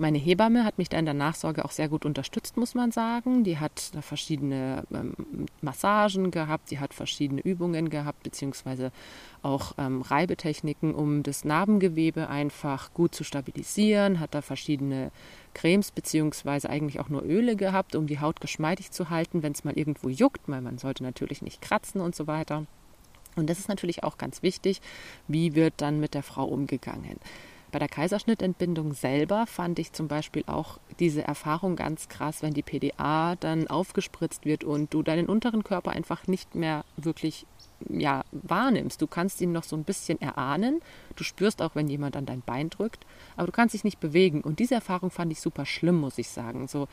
Meine 0.00 0.16
Hebamme 0.16 0.64
hat 0.64 0.78
mich 0.78 0.88
da 0.88 0.98
in 0.98 1.04
der 1.04 1.12
Nachsorge 1.12 1.62
auch 1.62 1.72
sehr 1.72 1.90
gut 1.90 2.06
unterstützt, 2.06 2.56
muss 2.56 2.74
man 2.74 2.90
sagen. 2.90 3.44
Die 3.44 3.58
hat 3.58 3.94
da 3.94 4.00
verschiedene 4.00 4.84
ähm, 4.90 5.14
Massagen 5.60 6.30
gehabt, 6.30 6.70
die 6.70 6.78
hat 6.78 6.94
verschiedene 6.94 7.42
Übungen 7.42 7.90
gehabt, 7.90 8.22
beziehungsweise 8.22 8.92
auch 9.42 9.74
ähm, 9.76 10.00
Reibetechniken, 10.00 10.94
um 10.94 11.22
das 11.22 11.44
Narbengewebe 11.44 12.30
einfach 12.30 12.94
gut 12.94 13.14
zu 13.14 13.24
stabilisieren, 13.24 14.20
hat 14.20 14.34
da 14.34 14.40
verschiedene 14.40 15.10
Cremes 15.52 15.90
beziehungsweise 15.90 16.70
eigentlich 16.70 16.98
auch 16.98 17.10
nur 17.10 17.22
Öle 17.22 17.54
gehabt, 17.54 17.94
um 17.94 18.06
die 18.06 18.20
Haut 18.20 18.40
geschmeidig 18.40 18.92
zu 18.92 19.10
halten, 19.10 19.42
wenn 19.42 19.52
es 19.52 19.64
mal 19.64 19.76
irgendwo 19.76 20.08
juckt, 20.08 20.40
weil 20.46 20.62
man 20.62 20.78
sollte 20.78 21.02
natürlich 21.02 21.42
nicht 21.42 21.60
kratzen 21.60 22.00
und 22.00 22.16
so 22.16 22.26
weiter. 22.26 22.64
Und 23.36 23.50
das 23.50 23.58
ist 23.58 23.68
natürlich 23.68 24.02
auch 24.02 24.16
ganz 24.16 24.42
wichtig, 24.42 24.80
wie 25.28 25.54
wird 25.54 25.74
dann 25.76 26.00
mit 26.00 26.14
der 26.14 26.22
Frau 26.22 26.46
umgegangen. 26.46 27.18
Bei 27.70 27.78
der 27.78 27.88
Kaiserschnittentbindung 27.88 28.94
selber 28.94 29.46
fand 29.46 29.78
ich 29.78 29.92
zum 29.92 30.08
Beispiel 30.08 30.44
auch 30.46 30.78
diese 30.98 31.22
Erfahrung 31.22 31.76
ganz 31.76 32.08
krass, 32.08 32.42
wenn 32.42 32.52
die 32.52 32.62
PDA 32.62 33.36
dann 33.36 33.68
aufgespritzt 33.68 34.44
wird 34.44 34.64
und 34.64 34.92
du 34.92 35.02
deinen 35.02 35.28
unteren 35.28 35.64
Körper 35.64 35.92
einfach 35.92 36.26
nicht 36.26 36.54
mehr 36.54 36.84
wirklich 36.96 37.46
ja, 37.88 38.24
wahrnimmst. 38.32 39.00
Du 39.00 39.06
kannst 39.06 39.40
ihn 39.40 39.52
noch 39.52 39.64
so 39.64 39.76
ein 39.76 39.84
bisschen 39.84 40.20
erahnen. 40.20 40.80
Du 41.16 41.24
spürst 41.24 41.62
auch, 41.62 41.74
wenn 41.74 41.88
jemand 41.88 42.16
an 42.16 42.26
dein 42.26 42.42
Bein 42.42 42.70
drückt, 42.70 43.06
aber 43.36 43.46
du 43.46 43.52
kannst 43.52 43.74
dich 43.74 43.84
nicht 43.84 44.00
bewegen. 44.00 44.42
Und 44.42 44.58
diese 44.58 44.74
Erfahrung 44.74 45.10
fand 45.10 45.32
ich 45.32 45.40
super 45.40 45.64
schlimm, 45.64 45.96
muss 45.96 46.18
ich 46.18 46.28
sagen. 46.28 46.68
So, 46.68 46.88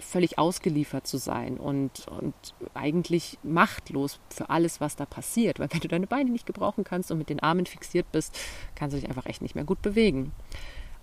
völlig 0.00 0.38
ausgeliefert 0.38 1.06
zu 1.06 1.18
sein 1.18 1.56
und, 1.58 2.06
und 2.08 2.34
eigentlich 2.74 3.38
machtlos 3.42 4.20
für 4.28 4.50
alles, 4.50 4.80
was 4.80 4.96
da 4.96 5.06
passiert. 5.06 5.58
Weil 5.58 5.72
wenn 5.72 5.80
du 5.80 5.88
deine 5.88 6.06
Beine 6.06 6.30
nicht 6.30 6.46
gebrauchen 6.46 6.84
kannst 6.84 7.10
und 7.10 7.18
mit 7.18 7.28
den 7.28 7.40
Armen 7.40 7.66
fixiert 7.66 8.10
bist, 8.12 8.38
kannst 8.74 8.96
du 8.96 9.00
dich 9.00 9.08
einfach 9.08 9.26
echt 9.26 9.42
nicht 9.42 9.54
mehr 9.54 9.64
gut 9.64 9.82
bewegen. 9.82 10.32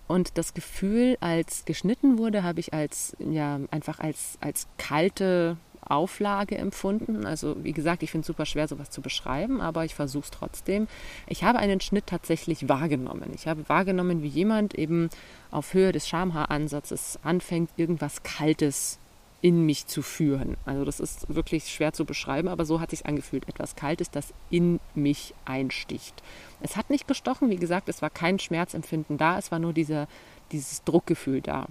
Und 0.08 0.38
das 0.38 0.54
Gefühl, 0.54 1.18
als 1.22 1.64
geschnitten 1.64 2.18
wurde, 2.18 2.44
habe 2.44 2.60
ich 2.60 2.74
als 2.74 3.16
ja 3.20 3.60
einfach 3.72 4.00
als, 4.00 4.38
als 4.42 4.68
kalte 4.78 5.58
Auflage 5.92 6.58
empfunden. 6.58 7.26
Also 7.26 7.56
wie 7.64 7.74
gesagt, 7.74 8.04
ich 8.04 8.12
finde 8.12 8.22
es 8.22 8.28
super 8.28 8.46
schwer, 8.46 8.68
sowas 8.68 8.90
zu 8.90 9.02
beschreiben, 9.02 9.62
aber 9.62 9.86
ich 9.86 9.96
versuche 9.96 10.24
es 10.24 10.32
trotzdem. 10.32 10.88
Ich 11.28 11.44
habe 11.44 11.60
einen 11.60 11.82
Schnitt 11.82 12.08
tatsächlich 12.08 12.70
wahrgenommen. 12.70 13.32
Ich 13.36 13.48
habe 13.48 13.68
wahrgenommen, 13.68 14.24
wie 14.24 14.28
jemand 14.28 14.76
eben 14.76 15.10
auf 15.52 15.74
Höhe 15.74 15.92
des 15.92 16.08
Schamhaaransatzes 16.08 17.20
anfängt, 17.24 17.70
irgendwas 17.78 18.24
Kaltes 18.24 19.00
in 19.42 19.66
mich 19.66 19.88
zu 19.88 20.02
führen. 20.02 20.56
Also 20.66 20.86
das 20.86 21.00
ist 21.00 21.34
wirklich 21.34 21.68
schwer 21.68 21.94
zu 21.94 22.06
beschreiben, 22.06 22.48
aber 22.48 22.64
so 22.64 22.80
hat 22.80 22.92
sich 22.92 23.06
angefühlt. 23.06 23.50
Etwas 23.50 23.76
Kaltes, 23.76 24.12
das 24.12 24.34
in 24.50 24.80
mich 24.94 25.34
einsticht. 25.46 26.22
Es 26.62 26.78
hat 26.78 26.90
nicht 26.90 27.08
gestochen, 27.08 27.50
wie 27.50 27.56
gesagt, 27.56 27.90
es 27.90 28.02
war 28.02 28.12
kein 28.12 28.38
Schmerzempfinden 28.38 29.18
da, 29.18 29.40
es 29.40 29.52
war 29.52 29.60
nur 29.60 29.74
dieser, 29.74 30.08
dieses 30.52 30.84
Druckgefühl 30.84 31.42
da. 31.42 31.68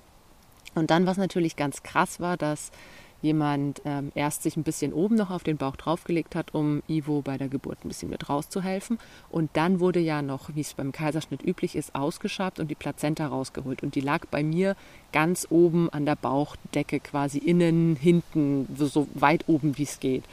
Und 0.75 0.91
dann, 0.91 1.07
was 1.07 1.17
natürlich 1.17 1.57
ganz 1.57 1.83
krass 1.83 2.21
war, 2.21 2.37
dass 2.37 2.71
jemand 3.23 3.83
ähm, 3.85 4.12
erst 4.15 4.43
sich 4.43 4.57
ein 4.57 4.62
bisschen 4.62 4.93
oben 4.93 5.17
noch 5.17 5.31
auf 5.31 5.43
den 5.43 5.57
Bauch 5.57 5.77
draufgelegt 5.77 6.35
hat, 6.35 6.55
um 6.55 6.83
Ivo 6.89 7.23
bei 7.23 7.39
der 7.39 7.49
Geburt 7.49 7.85
ein 7.85 7.89
bisschen 7.89 8.11
mit 8.11 8.29
rauszuhelfen. 8.29 8.99
Und 9.29 9.50
dann 9.55 9.81
wurde 9.81 10.00
ja 10.00 10.23
noch, 10.23 10.55
wie 10.55 10.61
es 10.61 10.75
beim 10.75 10.93
Kaiserschnitt 10.93 11.43
üblich 11.43 11.77
ist, 11.77 11.95
ausgeschabt 11.95 12.61
und 12.61 12.69
die 12.69 12.75
Plazenta 12.75 13.27
rausgeholt. 13.27 13.83
Und 13.83 13.95
die 13.95 14.00
lag 14.00 14.27
bei 14.31 14.43
mir 14.43 14.77
ganz 15.12 15.47
oben 15.50 15.91
an 15.91 16.07
der 16.07 16.17
Bauchdecke, 16.17 17.00
quasi 17.00 17.39
innen, 17.39 17.97
hinten, 17.97 18.67
so 18.77 19.07
weit 19.15 19.45
oben 19.49 19.77
wie 19.77 19.83
es 19.85 20.00
geht. 20.00 20.25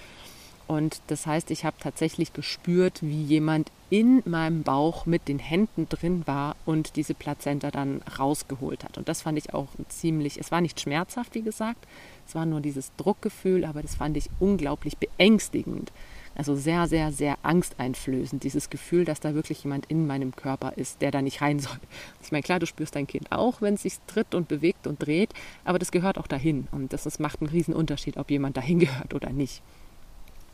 Und 0.67 1.01
das 1.07 1.25
heißt, 1.25 1.49
ich 1.49 1.63
habe 1.63 1.77
tatsächlich 1.79 2.33
gespürt, 2.33 2.99
wie 3.01 3.23
jemand 3.23 3.71
in 3.89 4.21
meinem 4.25 4.63
Bauch 4.63 5.05
mit 5.05 5.29
den 5.29 5.39
Händen 5.39 5.87
drin 5.87 6.27
war 6.27 6.57
und 6.65 6.97
diese 6.97 7.13
Plazenta 7.13 7.71
dann 7.71 8.01
rausgeholt 8.19 8.83
hat. 8.83 8.97
Und 8.97 9.07
das 9.07 9.21
fand 9.21 9.37
ich 9.37 9.53
auch 9.53 9.69
ziemlich, 9.87 10.37
es 10.37 10.51
war 10.51 10.59
nicht 10.59 10.81
schmerzhaft, 10.81 11.35
wie 11.35 11.41
gesagt, 11.41 11.87
es 12.27 12.35
war 12.35 12.45
nur 12.45 12.59
dieses 12.59 12.91
Druckgefühl, 12.97 13.63
aber 13.63 13.81
das 13.81 13.95
fand 13.95 14.17
ich 14.17 14.29
unglaublich 14.41 14.97
beängstigend. 14.97 15.93
Also 16.35 16.55
sehr, 16.55 16.87
sehr, 16.87 17.13
sehr 17.13 17.37
angsteinflößend, 17.43 18.43
dieses 18.43 18.69
Gefühl, 18.69 19.05
dass 19.05 19.21
da 19.21 19.33
wirklich 19.33 19.63
jemand 19.63 19.85
in 19.87 20.05
meinem 20.05 20.35
Körper 20.35 20.73
ist, 20.75 21.01
der 21.01 21.11
da 21.11 21.21
nicht 21.21 21.41
rein 21.41 21.59
soll. 21.59 21.79
Ich 22.21 22.31
meine, 22.31 22.43
klar, 22.43 22.59
du 22.59 22.67
spürst 22.67 22.95
dein 22.95 23.07
Kind 23.07 23.31
auch, 23.31 23.61
wenn 23.61 23.75
es 23.75 23.83
sich 23.83 23.95
tritt 24.05 24.35
und 24.35 24.49
bewegt 24.49 24.85
und 24.85 25.01
dreht, 25.01 25.33
aber 25.63 25.79
das 25.79 25.91
gehört 25.91 26.17
auch 26.17 26.27
dahin. 26.27 26.67
Und 26.71 26.91
das, 26.91 27.03
das 27.03 27.19
macht 27.19 27.41
einen 27.41 27.49
riesen 27.49 27.73
Unterschied, 27.73 28.17
ob 28.17 28.29
jemand 28.29 28.57
dahin 28.57 28.79
gehört 28.79 29.13
oder 29.13 29.31
nicht. 29.31 29.63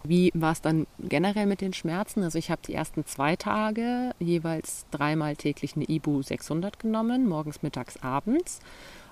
Wie 0.06 0.32
war 0.34 0.52
es 0.52 0.62
dann 0.62 0.86
generell 1.00 1.46
mit 1.46 1.62
den 1.62 1.72
Schmerzen? 1.72 2.24
Also 2.24 2.38
ich 2.38 2.52
habe 2.52 2.62
die 2.66 2.74
ersten 2.74 3.06
zwei 3.06 3.38
Tage 3.38 4.14
jeweils 4.20 4.86
dreimal 4.92 5.38
täglich 5.38 5.78
eine 5.78 5.86
Ibu 5.86 6.22
600 6.22 6.78
genommen, 6.78 7.26
morgens, 7.26 7.64
mittags, 7.64 8.04
abends. 8.04 8.60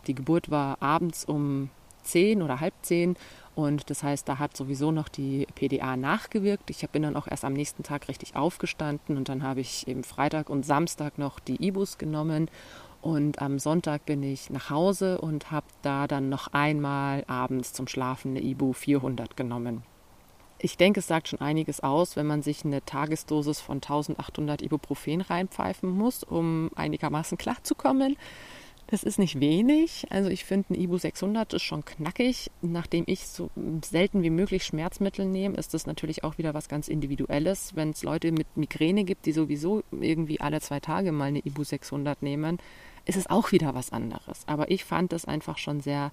Die 0.07 0.15
Geburt 0.15 0.51
war 0.51 0.81
abends 0.81 1.23
um 1.23 1.69
zehn 2.03 2.41
oder 2.41 2.59
halb 2.59 2.73
zehn 2.81 3.15
und 3.55 3.89
das 3.89 4.03
heißt, 4.03 4.27
da 4.27 4.39
hat 4.39 4.57
sowieso 4.57 4.91
noch 4.91 5.07
die 5.07 5.47
PDA 5.55 5.95
nachgewirkt. 5.95 6.69
Ich 6.69 6.87
bin 6.89 7.03
dann 7.03 7.15
auch 7.15 7.27
erst 7.27 7.45
am 7.45 7.53
nächsten 7.53 7.83
Tag 7.83 8.09
richtig 8.09 8.35
aufgestanden 8.35 9.15
und 9.15 9.29
dann 9.29 9.43
habe 9.43 9.61
ich 9.61 9.87
eben 9.87 10.03
Freitag 10.03 10.49
und 10.49 10.65
Samstag 10.65 11.17
noch 11.17 11.39
die 11.39 11.63
Ibus 11.65 11.99
genommen 11.99 12.49
und 13.01 13.41
am 13.41 13.59
Sonntag 13.59 14.05
bin 14.05 14.23
ich 14.23 14.49
nach 14.49 14.69
Hause 14.69 15.21
und 15.21 15.51
habe 15.51 15.67
da 15.83 16.07
dann 16.07 16.27
noch 16.27 16.49
einmal 16.53 17.23
abends 17.27 17.71
zum 17.71 17.87
Schlafen 17.87 18.31
eine 18.31 18.41
Ibu 18.41 18.73
400 18.73 19.37
genommen. 19.37 19.83
Ich 20.63 20.77
denke, 20.77 20.99
es 20.99 21.07
sagt 21.07 21.27
schon 21.27 21.41
einiges 21.41 21.79
aus, 21.79 22.15
wenn 22.15 22.27
man 22.27 22.43
sich 22.43 22.63
eine 22.63 22.85
Tagesdosis 22.85 23.59
von 23.59 23.77
1800 23.77 24.61
Ibuprofen 24.61 25.21
reinpfeifen 25.21 25.89
muss, 25.89 26.23
um 26.23 26.69
einigermaßen 26.75 27.37
klarzukommen. 27.37 28.15
Das 28.85 29.03
ist 29.03 29.17
nicht 29.17 29.39
wenig. 29.39 30.05
Also 30.09 30.29
ich 30.29 30.43
finde, 30.45 30.73
ein 30.73 30.81
Ibu 30.81 30.97
600 30.97 31.53
ist 31.53 31.63
schon 31.63 31.83
knackig. 31.83 32.51
Nachdem 32.61 33.05
ich 33.07 33.25
so 33.25 33.49
selten 33.83 34.21
wie 34.21 34.29
möglich 34.29 34.63
Schmerzmittel 34.63 35.25
nehme, 35.25 35.55
ist 35.57 35.73
das 35.73 35.87
natürlich 35.87 36.23
auch 36.23 36.37
wieder 36.37 36.53
was 36.53 36.67
ganz 36.67 36.89
Individuelles. 36.89 37.75
Wenn 37.75 37.91
es 37.91 38.03
Leute 38.03 38.31
mit 38.31 38.57
Migräne 38.57 39.03
gibt, 39.03 39.25
die 39.25 39.31
sowieso 39.31 39.81
irgendwie 39.91 40.41
alle 40.41 40.61
zwei 40.61 40.79
Tage 40.79 41.11
mal 41.11 41.29
eine 41.29 41.39
Ibu 41.39 41.63
600 41.63 42.21
nehmen, 42.21 42.59
ist 43.05 43.17
es 43.17 43.29
auch 43.29 43.51
wieder 43.51 43.73
was 43.73 43.91
anderes. 43.91 44.43
Aber 44.45 44.69
ich 44.69 44.83
fand 44.83 45.11
das 45.13 45.25
einfach 45.25 45.57
schon 45.57 45.79
sehr 45.81 46.11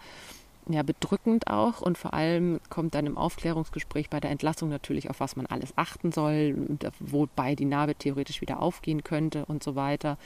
ja, 0.69 0.83
bedrückend 0.83 1.49
auch 1.49 1.81
und 1.81 1.99
vor 1.99 2.15
allem 2.15 2.61
kommt 2.69 2.95
dann 2.95 3.07
im 3.07 3.17
Aufklärungsgespräch 3.17 4.11
bei 4.11 4.21
der 4.21 4.31
Entlassung 4.31 4.69
natürlich 4.69 5.11
auf 5.11 5.21
was 5.21 5.37
man 5.37 5.47
alles 5.47 5.73
achten 5.77 6.13
soll, 6.13 6.55
wobei 7.01 7.55
die 7.55 7.65
Narbe 7.65 7.95
theoretisch 7.95 8.41
wieder 8.41 8.61
aufgehen 8.61 9.03
könnte 9.03 9.45
und 9.47 9.63
so 9.63 9.75
weiter. 9.75 10.19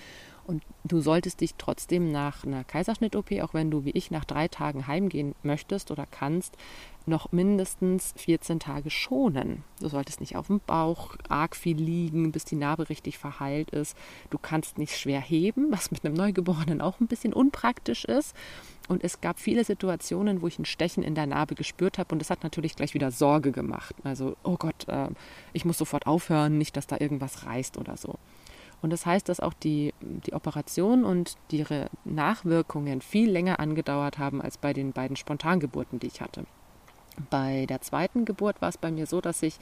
Und 0.44 0.62
du 0.84 1.00
solltest 1.00 1.40
dich 1.40 1.54
trotzdem 1.56 2.10
nach 2.10 2.44
einer 2.44 2.64
Kaiserschnitt-OP, 2.64 3.32
auch 3.42 3.54
wenn 3.54 3.70
du 3.70 3.84
wie 3.84 3.90
ich 3.90 4.10
nach 4.10 4.24
drei 4.24 4.48
Tagen 4.48 4.86
heimgehen 4.86 5.34
möchtest 5.42 5.90
oder 5.90 6.06
kannst, 6.10 6.56
noch 7.06 7.32
mindestens 7.32 8.14
14 8.16 8.60
Tage 8.60 8.90
schonen. 8.90 9.64
Du 9.80 9.88
solltest 9.88 10.20
nicht 10.20 10.36
auf 10.36 10.46
dem 10.46 10.60
Bauch 10.60 11.16
arg 11.28 11.56
viel 11.56 11.76
liegen, 11.76 12.32
bis 12.32 12.44
die 12.44 12.56
Narbe 12.56 12.88
richtig 12.88 13.18
verheilt 13.18 13.70
ist. 13.70 13.96
Du 14.30 14.38
kannst 14.38 14.78
nicht 14.78 14.96
schwer 14.96 15.20
heben, 15.20 15.70
was 15.70 15.90
mit 15.90 16.04
einem 16.04 16.14
Neugeborenen 16.14 16.80
auch 16.80 17.00
ein 17.00 17.06
bisschen 17.06 17.32
unpraktisch 17.32 18.04
ist. 18.04 18.34
Und 18.88 19.04
es 19.04 19.20
gab 19.20 19.38
viele 19.38 19.64
Situationen, 19.64 20.42
wo 20.42 20.48
ich 20.48 20.58
ein 20.58 20.64
Stechen 20.64 21.02
in 21.02 21.14
der 21.14 21.26
Narbe 21.26 21.54
gespürt 21.54 21.98
habe 21.98 22.12
und 22.14 22.18
das 22.18 22.30
hat 22.30 22.42
natürlich 22.42 22.76
gleich 22.76 22.94
wieder 22.94 23.10
Sorge 23.10 23.52
gemacht. 23.52 23.94
Also, 24.04 24.36
oh 24.42 24.56
Gott, 24.56 24.88
äh, 24.88 25.08
ich 25.52 25.64
muss 25.64 25.78
sofort 25.78 26.06
aufhören, 26.06 26.58
nicht, 26.58 26.76
dass 26.76 26.86
da 26.86 26.96
irgendwas 26.98 27.46
reißt 27.46 27.78
oder 27.78 27.96
so. 27.96 28.18
Und 28.82 28.90
das 28.90 29.06
heißt, 29.06 29.28
dass 29.28 29.40
auch 29.40 29.54
die, 29.54 29.94
die 30.00 30.34
Operation 30.34 31.04
und 31.04 31.36
ihre 31.50 31.88
Nachwirkungen 32.04 33.00
viel 33.00 33.30
länger 33.30 33.60
angedauert 33.60 34.18
haben 34.18 34.42
als 34.42 34.58
bei 34.58 34.72
den 34.72 34.92
beiden 34.92 35.16
Spontangeburten, 35.16 36.00
die 36.00 36.08
ich 36.08 36.20
hatte. 36.20 36.44
Bei 37.30 37.66
der 37.66 37.80
zweiten 37.82 38.24
Geburt 38.24 38.60
war 38.62 38.70
es 38.70 38.78
bei 38.78 38.90
mir 38.90 39.06
so, 39.06 39.20
dass 39.20 39.42
ich 39.42 39.58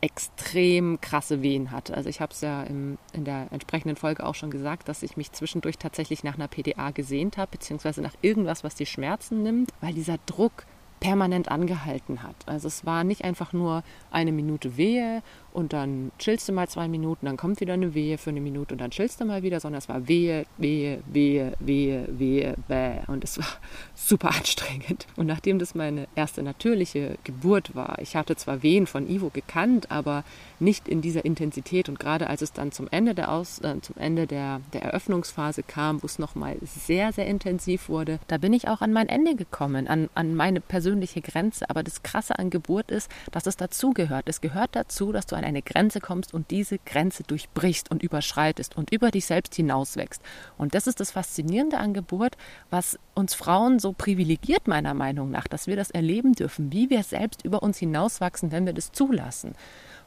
extrem 0.00 1.00
krasse 1.00 1.42
Wehen 1.42 1.70
hatte. 1.70 1.94
Also 1.94 2.08
ich 2.08 2.20
habe 2.20 2.32
es 2.32 2.40
ja 2.40 2.62
im, 2.62 2.98
in 3.12 3.24
der 3.24 3.48
entsprechenden 3.50 3.96
Folge 3.96 4.24
auch 4.24 4.34
schon 4.34 4.50
gesagt, 4.50 4.88
dass 4.88 5.02
ich 5.02 5.16
mich 5.16 5.30
zwischendurch 5.32 5.78
tatsächlich 5.78 6.24
nach 6.24 6.34
einer 6.34 6.48
PDA 6.48 6.90
gesehnt 6.90 7.36
habe, 7.36 7.52
beziehungsweise 7.52 8.00
nach 8.00 8.14
irgendwas, 8.22 8.64
was 8.64 8.74
die 8.74 8.86
Schmerzen 8.86 9.42
nimmt, 9.42 9.70
weil 9.80 9.94
dieser 9.94 10.16
Druck 10.26 10.64
permanent 11.00 11.50
angehalten 11.50 12.22
hat. 12.22 12.36
Also 12.46 12.68
es 12.68 12.86
war 12.86 13.04
nicht 13.04 13.24
einfach 13.24 13.52
nur 13.52 13.82
eine 14.10 14.32
Minute 14.32 14.78
Wehe 14.78 15.22
und 15.54 15.72
dann 15.72 16.12
chillst 16.18 16.48
du 16.48 16.52
mal 16.52 16.68
zwei 16.68 16.88
Minuten, 16.88 17.26
dann 17.26 17.36
kommt 17.36 17.60
wieder 17.60 17.74
eine 17.74 17.94
Wehe 17.94 18.18
für 18.18 18.30
eine 18.30 18.40
Minute 18.40 18.74
und 18.74 18.80
dann 18.80 18.90
chillst 18.90 19.20
du 19.20 19.24
mal 19.24 19.42
wieder, 19.42 19.60
sondern 19.60 19.78
es 19.78 19.88
war 19.88 20.06
Wehe, 20.08 20.46
Wehe, 20.58 21.00
Wehe, 21.06 21.52
Wehe, 21.60 22.06
Wehe, 22.08 22.54
Wehe 22.68 23.02
und 23.06 23.24
es 23.24 23.38
war 23.38 23.46
super 23.94 24.30
anstrengend. 24.30 25.06
Und 25.16 25.26
nachdem 25.26 25.58
das 25.58 25.74
meine 25.74 26.08
erste 26.16 26.42
natürliche 26.42 27.16
Geburt 27.24 27.74
war, 27.74 27.98
ich 28.00 28.16
hatte 28.16 28.36
zwar 28.36 28.62
Wehen 28.62 28.86
von 28.86 29.08
Ivo 29.08 29.30
gekannt, 29.30 29.90
aber 29.90 30.24
nicht 30.58 30.88
in 30.88 31.00
dieser 31.00 31.24
Intensität 31.24 31.88
und 31.88 32.00
gerade 32.00 32.26
als 32.26 32.42
es 32.42 32.52
dann 32.52 32.72
zum 32.72 32.88
Ende 32.90 33.14
der 33.14 33.30
Aus, 33.30 33.60
äh, 33.60 33.80
zum 33.80 33.96
Ende 33.96 34.26
der, 34.26 34.60
der 34.72 34.82
Eröffnungsphase 34.82 35.62
kam, 35.62 36.02
wo 36.02 36.06
es 36.06 36.18
nochmal 36.18 36.56
sehr, 36.62 37.12
sehr 37.12 37.26
intensiv 37.26 37.88
wurde, 37.88 38.18
da 38.26 38.38
bin 38.38 38.52
ich 38.52 38.66
auch 38.66 38.80
an 38.80 38.92
mein 38.92 39.08
Ende 39.08 39.36
gekommen, 39.36 39.86
an, 39.86 40.08
an 40.14 40.34
meine 40.34 40.60
persönliche 40.60 41.20
Grenze. 41.20 41.70
Aber 41.70 41.82
das 41.82 42.02
Krasse 42.02 42.38
an 42.38 42.50
Geburt 42.50 42.90
ist, 42.90 43.10
dass 43.30 43.46
es 43.46 43.56
dazugehört. 43.56 44.28
Es 44.28 44.40
gehört 44.40 44.70
dazu, 44.72 45.12
dass 45.12 45.26
du 45.26 45.36
an 45.44 45.48
eine 45.48 45.62
Grenze 45.62 46.00
kommst 46.00 46.34
und 46.34 46.50
diese 46.50 46.78
Grenze 46.78 47.22
durchbrichst 47.22 47.90
und 47.90 48.02
überschreitest 48.02 48.76
und 48.76 48.92
über 48.92 49.10
dich 49.10 49.26
selbst 49.26 49.54
hinauswächst. 49.54 50.22
Und 50.58 50.74
das 50.74 50.86
ist 50.86 51.00
das 51.00 51.12
Faszinierende 51.12 51.78
an 51.78 51.94
Geburt, 51.94 52.36
was 52.70 52.98
uns 53.14 53.34
Frauen 53.34 53.78
so 53.78 53.92
privilegiert, 53.92 54.66
meiner 54.66 54.94
Meinung 54.94 55.30
nach, 55.30 55.46
dass 55.46 55.66
wir 55.66 55.76
das 55.76 55.90
erleben 55.90 56.32
dürfen, 56.32 56.72
wie 56.72 56.90
wir 56.90 57.02
selbst 57.02 57.44
über 57.44 57.62
uns 57.62 57.78
hinauswachsen, 57.78 58.50
wenn 58.52 58.66
wir 58.66 58.72
das 58.72 58.92
zulassen. 58.92 59.54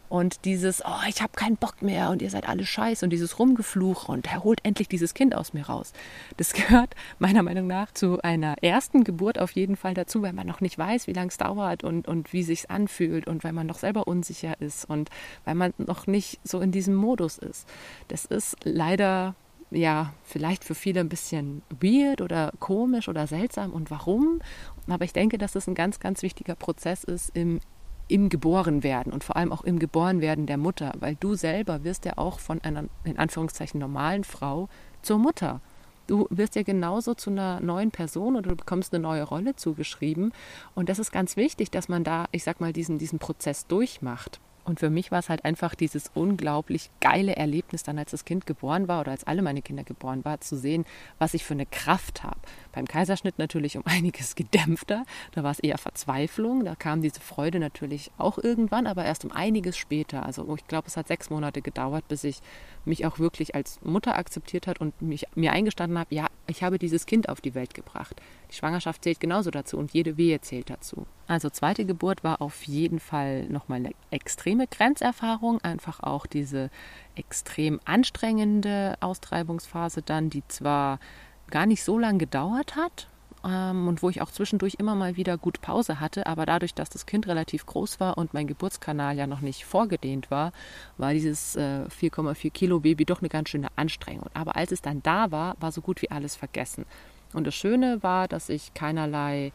Und 0.09 0.45
dieses, 0.45 0.83
oh, 0.85 1.07
ich 1.09 1.21
habe 1.21 1.33
keinen 1.35 1.57
Bock 1.57 1.81
mehr 1.81 2.09
und 2.09 2.21
ihr 2.21 2.29
seid 2.29 2.47
alle 2.47 2.65
scheiße 2.65 3.05
und 3.05 3.09
dieses 3.09 3.39
Rumgefluch 3.39 4.07
und 4.07 4.31
er 4.31 4.43
holt 4.43 4.59
endlich 4.63 4.87
dieses 4.87 5.13
Kind 5.13 5.35
aus 5.35 5.53
mir 5.53 5.67
raus. 5.67 5.93
Das 6.37 6.53
gehört 6.57 6.95
meiner 7.19 7.43
Meinung 7.43 7.67
nach 7.67 7.91
zu 7.91 8.21
einer 8.21 8.55
ersten 8.61 9.03
Geburt 9.03 9.39
auf 9.39 9.51
jeden 9.51 9.75
Fall 9.75 9.93
dazu, 9.93 10.21
weil 10.21 10.33
man 10.33 10.47
noch 10.47 10.61
nicht 10.61 10.77
weiß, 10.77 11.07
wie 11.07 11.13
lange 11.13 11.29
es 11.29 11.37
dauert 11.37 11.83
und, 11.83 12.07
und 12.07 12.33
wie 12.33 12.43
sich's 12.43 12.65
anfühlt 12.65 13.27
und 13.27 13.43
weil 13.43 13.53
man 13.53 13.67
noch 13.67 13.79
selber 13.79 14.07
unsicher 14.07 14.59
ist 14.61 14.89
und 14.89 15.09
weil 15.45 15.55
man 15.55 15.73
noch 15.77 16.07
nicht 16.07 16.39
so 16.43 16.59
in 16.61 16.71
diesem 16.71 16.95
Modus 16.95 17.37
ist. 17.37 17.67
Das 18.07 18.25
ist 18.25 18.55
leider 18.63 19.35
ja, 19.69 20.13
vielleicht 20.23 20.63
für 20.63 20.75
viele 20.75 21.01
ein 21.01 21.09
bisschen 21.09 21.61
weird 21.81 22.21
oder 22.21 22.53
komisch 22.59 23.09
oder 23.09 23.27
seltsam 23.27 23.73
und 23.73 23.91
warum. 23.91 24.39
Aber 24.87 25.03
ich 25.03 25.13
denke, 25.13 25.37
dass 25.37 25.55
es 25.55 25.67
ein 25.67 25.75
ganz, 25.75 25.99
ganz 25.99 26.21
wichtiger 26.21 26.55
Prozess 26.55 27.03
ist 27.03 27.35
im 27.35 27.59
im 28.07 28.29
Geborenwerden 28.29 29.11
und 29.11 29.23
vor 29.23 29.35
allem 29.35 29.51
auch 29.51 29.63
im 29.63 29.79
Geborenwerden 29.79 30.45
der 30.45 30.57
Mutter, 30.57 30.93
weil 30.99 31.15
du 31.15 31.35
selber 31.35 31.83
wirst 31.83 32.05
ja 32.05 32.13
auch 32.17 32.39
von 32.39 32.61
einer 32.61 32.85
in 33.03 33.17
Anführungszeichen 33.17 33.79
normalen 33.79 34.23
Frau 34.23 34.69
zur 35.01 35.17
Mutter. 35.17 35.61
Du 36.07 36.25
wirst 36.29 36.55
ja 36.55 36.63
genauso 36.63 37.15
zu 37.15 37.29
einer 37.29 37.59
neuen 37.59 37.91
Person 37.91 38.37
oder 38.37 38.51
du 38.51 38.55
bekommst 38.55 38.93
eine 38.93 39.03
neue 39.03 39.23
Rolle 39.23 39.57
zugeschrieben. 39.57 40.31
Und 40.73 40.87
das 40.87 40.99
ist 40.99 41.11
ganz 41.11 41.35
wichtig, 41.35 41.69
dass 41.69 41.89
man 41.89 42.05
da, 42.05 42.27
ich 42.31 42.45
sag 42.45 42.61
mal, 42.61 42.71
diesen, 42.71 42.97
diesen 42.97 43.19
Prozess 43.19 43.67
durchmacht. 43.67 44.39
Und 44.67 44.81
für 44.81 44.89
mich 44.89 45.11
war 45.11 45.19
es 45.19 45.29
halt 45.29 45.45
einfach 45.45 45.75
dieses 45.75 46.11
unglaublich 46.13 46.91
geile 46.99 47.37
Erlebnis, 47.37 47.83
dann 47.83 47.97
als 47.97 48.11
das 48.11 48.25
Kind 48.25 48.45
geboren 48.45 48.89
war 48.89 48.99
oder 48.99 49.11
als 49.11 49.25
alle 49.25 49.41
meine 49.41 49.61
Kinder 49.61 49.85
geboren 49.85 50.25
waren, 50.25 50.41
zu 50.41 50.57
sehen, 50.57 50.85
was 51.19 51.33
ich 51.33 51.45
für 51.45 51.53
eine 51.53 51.65
Kraft 51.65 52.23
habe. 52.23 52.39
Beim 52.77 52.87
Kaiserschnitt 52.87 53.39
natürlich 53.39 53.75
um 53.75 53.81
einiges 53.87 54.35
gedämpfter. 54.35 55.03
Da 55.31 55.41
war 55.43 55.49
es 55.49 55.57
eher 55.57 55.79
Verzweiflung. 55.79 56.63
Da 56.63 56.75
kam 56.75 57.01
diese 57.01 57.19
Freude 57.19 57.57
natürlich 57.57 58.11
auch 58.19 58.37
irgendwann, 58.37 58.85
aber 58.85 59.03
erst 59.03 59.25
um 59.25 59.31
einiges 59.31 59.77
später. 59.77 60.23
Also 60.23 60.55
ich 60.55 60.67
glaube, 60.67 60.87
es 60.87 60.95
hat 60.95 61.07
sechs 61.07 61.31
Monate 61.31 61.63
gedauert, 61.63 62.07
bis 62.07 62.23
ich 62.23 62.39
mich 62.85 63.07
auch 63.07 63.17
wirklich 63.17 63.55
als 63.55 63.79
Mutter 63.81 64.15
akzeptiert 64.15 64.67
hat 64.67 64.79
und 64.79 65.01
mich, 65.01 65.25
mir 65.33 65.53
eingestanden 65.53 65.97
habe, 65.97 66.13
ja, 66.13 66.27
ich 66.45 66.61
habe 66.61 66.77
dieses 66.77 67.07
Kind 67.07 67.29
auf 67.29 67.41
die 67.41 67.55
Welt 67.55 67.73
gebracht. 67.73 68.21
Die 68.51 68.55
Schwangerschaft 68.55 69.03
zählt 69.03 69.19
genauso 69.19 69.49
dazu 69.49 69.79
und 69.79 69.91
jede 69.91 70.15
Wehe 70.17 70.39
zählt 70.39 70.69
dazu. 70.69 71.07
Also 71.25 71.49
zweite 71.49 71.83
Geburt 71.83 72.23
war 72.23 72.43
auf 72.43 72.63
jeden 72.63 72.99
Fall 72.99 73.47
nochmal 73.47 73.79
eine 73.79 73.91
extreme 74.11 74.67
Grenzerfahrung, 74.67 75.61
einfach 75.61 76.01
auch 76.01 76.27
diese 76.27 76.69
extrem 77.15 77.79
anstrengende 77.85 78.97
Austreibungsphase 78.99 80.03
dann, 80.03 80.29
die 80.29 80.47
zwar 80.47 80.99
gar 81.49 81.65
nicht 81.65 81.83
so 81.83 81.97
lange 81.97 82.17
gedauert 82.19 82.75
hat, 82.75 83.07
ähm, 83.47 83.87
und 83.87 84.03
wo 84.03 84.09
ich 84.09 84.21
auch 84.21 84.31
zwischendurch 84.31 84.75
immer 84.79 84.95
mal 84.95 85.15
wieder 85.15 85.37
gut 85.37 85.61
Pause 85.61 85.99
hatte. 85.99 86.27
Aber 86.27 86.45
dadurch, 86.45 86.73
dass 86.73 86.89
das 86.89 87.05
Kind 87.05 87.27
relativ 87.27 87.65
groß 87.65 87.99
war 87.99 88.17
und 88.17 88.33
mein 88.33 88.47
Geburtskanal 88.47 89.15
ja 89.17 89.27
noch 89.27 89.41
nicht 89.41 89.65
vorgedehnt 89.65 90.31
war, 90.31 90.51
war 90.97 91.13
dieses 91.13 91.55
äh, 91.55 91.85
4,4 91.87 92.51
Kilo 92.51 92.79
Baby 92.79 93.05
doch 93.05 93.21
eine 93.21 93.29
ganz 93.29 93.49
schöne 93.49 93.69
Anstrengung. 93.75 94.29
Aber 94.33 94.55
als 94.55 94.71
es 94.71 94.81
dann 94.81 95.03
da 95.03 95.31
war, 95.31 95.55
war 95.59 95.71
so 95.71 95.81
gut 95.81 96.01
wie 96.01 96.11
alles 96.11 96.35
vergessen. 96.35 96.85
Und 97.33 97.45
das 97.45 97.55
Schöne 97.55 98.01
war, 98.03 98.27
dass 98.27 98.49
ich 98.49 98.73
keinerlei 98.73 99.51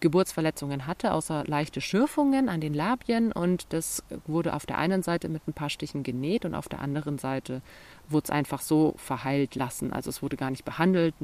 Geburtsverletzungen 0.00 0.86
hatte, 0.86 1.12
außer 1.12 1.44
leichte 1.46 1.80
Schürfungen 1.80 2.48
an 2.48 2.60
den 2.60 2.74
Labien. 2.74 3.32
Und 3.32 3.66
das 3.72 4.02
wurde 4.26 4.54
auf 4.54 4.66
der 4.66 4.78
einen 4.78 5.02
Seite 5.02 5.28
mit 5.28 5.46
ein 5.46 5.52
paar 5.52 5.70
Stichen 5.70 6.02
genäht 6.02 6.44
und 6.44 6.54
auf 6.54 6.68
der 6.68 6.80
anderen 6.80 7.18
Seite 7.18 7.62
wurde 8.08 8.24
es 8.24 8.30
einfach 8.30 8.60
so 8.60 8.94
verheilt 8.96 9.54
lassen. 9.54 9.92
Also 9.92 10.10
es 10.10 10.22
wurde 10.22 10.36
gar 10.36 10.50
nicht 10.50 10.64
behandelt. 10.64 11.14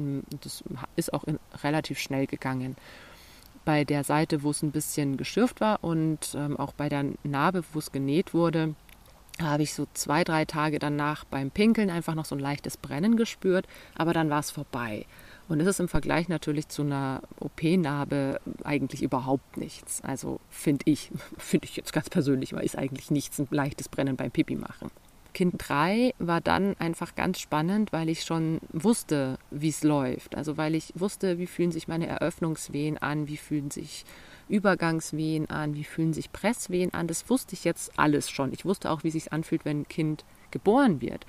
Das 0.41 0.63
ist 0.95 1.13
auch 1.13 1.23
in, 1.23 1.39
relativ 1.63 1.99
schnell 1.99 2.27
gegangen. 2.27 2.75
Bei 3.63 3.83
der 3.83 4.03
Seite, 4.03 4.43
wo 4.43 4.51
es 4.51 4.61
ein 4.61 4.71
bisschen 4.71 5.17
geschürft 5.17 5.59
war 5.59 5.83
und 5.83 6.35
ähm, 6.35 6.57
auch 6.57 6.73
bei 6.73 6.87
der 6.87 7.05
Narbe, 7.23 7.63
wo 7.73 7.79
es 7.79 7.91
genäht 7.91 8.33
wurde, 8.33 8.75
habe 9.41 9.63
ich 9.63 9.73
so 9.73 9.87
zwei, 9.93 10.23
drei 10.23 10.45
Tage 10.45 10.79
danach 10.79 11.25
beim 11.25 11.51
Pinkeln 11.51 11.89
einfach 11.89 12.15
noch 12.15 12.25
so 12.25 12.35
ein 12.35 12.39
leichtes 12.39 12.77
Brennen 12.77 13.17
gespürt, 13.17 13.67
aber 13.95 14.13
dann 14.13 14.29
war 14.29 14.39
es 14.39 14.51
vorbei. 14.51 15.05
Und 15.47 15.59
das 15.59 15.67
ist 15.67 15.79
im 15.79 15.87
Vergleich 15.87 16.27
natürlich 16.27 16.67
zu 16.69 16.81
einer 16.81 17.21
OP-Narbe 17.39 18.39
eigentlich 18.63 19.03
überhaupt 19.03 19.57
nichts. 19.57 20.01
Also 20.01 20.39
finde 20.49 20.83
ich, 20.85 21.11
finde 21.37 21.65
ich 21.65 21.75
jetzt 21.75 21.93
ganz 21.93 22.09
persönlich, 22.09 22.53
weil 22.53 22.65
ist 22.65 22.77
eigentlich 22.77 23.11
nichts, 23.11 23.39
ein 23.39 23.47
leichtes 23.51 23.89
Brennen 23.89 24.15
beim 24.15 24.31
Pipi 24.31 24.55
machen. 24.55 24.89
Kind 25.33 25.55
3 25.57 26.13
war 26.17 26.39
dann 26.39 26.77
einfach 26.79 27.13
ganz 27.13 27.41
spannend, 27.41 27.91
weil 27.91 28.07
ich 28.07 28.23
schon 28.23 28.61
wusste, 28.71 29.37
wie 29.51 29.67
es 29.67 29.83
läuft. 29.83 30.35
Also 30.35 30.55
weil 30.55 30.75
ich 30.75 30.93
wusste, 30.95 31.37
wie 31.37 31.45
fühlen 31.45 31.73
sich 31.73 31.89
meine 31.89 32.07
Eröffnungswehen 32.07 32.97
an, 32.97 33.27
wie 33.27 33.35
fühlen 33.35 33.69
sich 33.69 34.05
Übergangswehen 34.47 35.49
an, 35.49 35.75
wie 35.75 35.83
fühlen 35.83 36.13
sich 36.13 36.31
Presswehen 36.31 36.93
an. 36.93 37.07
Das 37.07 37.29
wusste 37.29 37.53
ich 37.53 37.65
jetzt 37.65 37.99
alles 37.99 38.29
schon. 38.29 38.53
Ich 38.53 38.63
wusste 38.63 38.89
auch, 38.89 39.03
wie 39.03 39.09
es 39.09 39.13
sich 39.13 39.33
anfühlt, 39.33 39.65
wenn 39.65 39.81
ein 39.81 39.87
Kind 39.89 40.23
geboren 40.51 41.01
wird. 41.01 41.25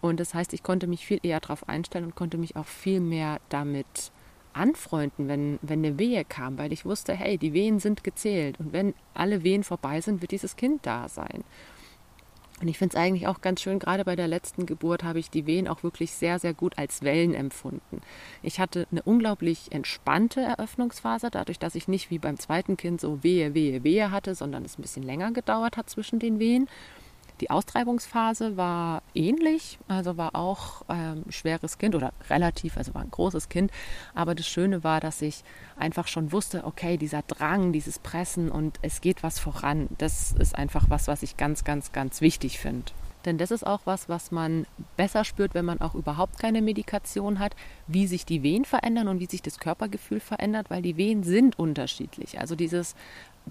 Und 0.00 0.20
das 0.20 0.34
heißt, 0.34 0.52
ich 0.54 0.62
konnte 0.62 0.86
mich 0.86 1.06
viel 1.06 1.20
eher 1.22 1.40
darauf 1.40 1.68
einstellen 1.68 2.06
und 2.06 2.14
konnte 2.14 2.38
mich 2.38 2.56
auch 2.56 2.66
viel 2.66 3.00
mehr 3.00 3.38
damit 3.48 4.12
anfreunden, 4.52 5.28
wenn, 5.28 5.58
wenn 5.62 5.84
eine 5.84 5.98
Wehe 5.98 6.24
kam, 6.24 6.58
weil 6.58 6.72
ich 6.72 6.84
wusste, 6.84 7.12
hey, 7.14 7.38
die 7.38 7.52
Wehen 7.52 7.78
sind 7.78 8.02
gezählt 8.02 8.58
und 8.58 8.72
wenn 8.72 8.94
alle 9.14 9.44
Wehen 9.44 9.62
vorbei 9.62 10.00
sind, 10.00 10.22
wird 10.22 10.32
dieses 10.32 10.56
Kind 10.56 10.84
da 10.86 11.08
sein. 11.08 11.44
Und 12.60 12.68
ich 12.68 12.76
finde 12.76 12.94
es 12.94 13.02
eigentlich 13.02 13.26
auch 13.26 13.40
ganz 13.40 13.62
schön, 13.62 13.78
gerade 13.78 14.04
bei 14.04 14.16
der 14.16 14.28
letzten 14.28 14.66
Geburt 14.66 15.02
habe 15.02 15.18
ich 15.18 15.30
die 15.30 15.46
Wehen 15.46 15.66
auch 15.66 15.82
wirklich 15.82 16.12
sehr, 16.12 16.38
sehr 16.38 16.52
gut 16.52 16.76
als 16.76 17.02
Wellen 17.02 17.32
empfunden. 17.32 18.02
Ich 18.42 18.60
hatte 18.60 18.86
eine 18.90 19.02
unglaublich 19.02 19.72
entspannte 19.72 20.42
Eröffnungsphase, 20.42 21.30
dadurch, 21.30 21.58
dass 21.58 21.74
ich 21.74 21.88
nicht 21.88 22.10
wie 22.10 22.18
beim 22.18 22.38
zweiten 22.38 22.76
Kind 22.76 23.00
so 23.00 23.22
Wehe, 23.22 23.54
Wehe, 23.54 23.82
Wehe 23.82 24.10
hatte, 24.10 24.34
sondern 24.34 24.64
es 24.66 24.78
ein 24.78 24.82
bisschen 24.82 25.04
länger 25.04 25.32
gedauert 25.32 25.78
hat 25.78 25.88
zwischen 25.88 26.18
den 26.18 26.38
Wehen. 26.38 26.68
Die 27.40 27.50
Austreibungsphase 27.50 28.56
war 28.56 29.02
ähnlich, 29.14 29.78
also 29.88 30.16
war 30.16 30.34
auch 30.34 30.82
ähm, 30.88 31.24
schweres 31.30 31.78
Kind 31.78 31.94
oder 31.94 32.12
relativ, 32.28 32.76
also 32.76 32.92
war 32.94 33.02
ein 33.02 33.10
großes 33.10 33.48
Kind. 33.48 33.70
Aber 34.14 34.34
das 34.34 34.46
Schöne 34.46 34.84
war, 34.84 35.00
dass 35.00 35.22
ich 35.22 35.42
einfach 35.76 36.06
schon 36.06 36.32
wusste, 36.32 36.64
okay, 36.64 36.98
dieser 36.98 37.22
Drang, 37.22 37.72
dieses 37.72 37.98
Pressen 37.98 38.50
und 38.50 38.78
es 38.82 39.00
geht 39.00 39.22
was 39.22 39.38
voran, 39.38 39.88
das 39.98 40.32
ist 40.32 40.54
einfach 40.54 40.90
was, 40.90 41.08
was 41.08 41.22
ich 41.22 41.36
ganz, 41.36 41.64
ganz, 41.64 41.92
ganz 41.92 42.20
wichtig 42.20 42.58
finde. 42.58 42.92
Denn 43.24 43.36
das 43.36 43.50
ist 43.50 43.66
auch 43.66 43.80
was, 43.84 44.08
was 44.08 44.30
man 44.30 44.66
besser 44.96 45.24
spürt, 45.24 45.54
wenn 45.54 45.64
man 45.64 45.80
auch 45.80 45.94
überhaupt 45.94 46.38
keine 46.38 46.62
Medikation 46.62 47.38
hat, 47.38 47.54
wie 47.86 48.06
sich 48.06 48.24
die 48.24 48.42
Wehen 48.42 48.64
verändern 48.64 49.08
und 49.08 49.20
wie 49.20 49.26
sich 49.26 49.42
das 49.42 49.58
Körpergefühl 49.58 50.20
verändert, 50.20 50.70
weil 50.70 50.80
die 50.80 50.96
Wehen 50.96 51.22
sind 51.22 51.58
unterschiedlich. 51.58 52.40
Also 52.40 52.56
dieses 52.56 52.94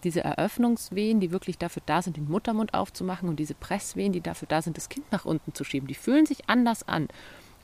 diese 0.04 0.24
Eröffnungswehen, 0.24 1.20
die 1.20 1.32
wirklich 1.32 1.58
dafür 1.58 1.82
da 1.86 2.02
sind, 2.02 2.18
den 2.18 2.30
Muttermund 2.30 2.74
aufzumachen 2.74 3.30
und 3.30 3.38
diese 3.38 3.54
Presswehen, 3.54 4.14
die 4.14 4.22
dafür 4.22 4.48
da 4.48 4.62
sind, 4.62 4.78
das 4.78 4.90
Kind 4.90 5.12
nach 5.12 5.26
unten 5.26 5.54
zu 5.54 5.64
schieben, 5.64 5.88
die 5.88 5.96
fühlen 5.96 6.26
sich 6.26 6.50
anders 6.50 6.88
an. 6.88 7.08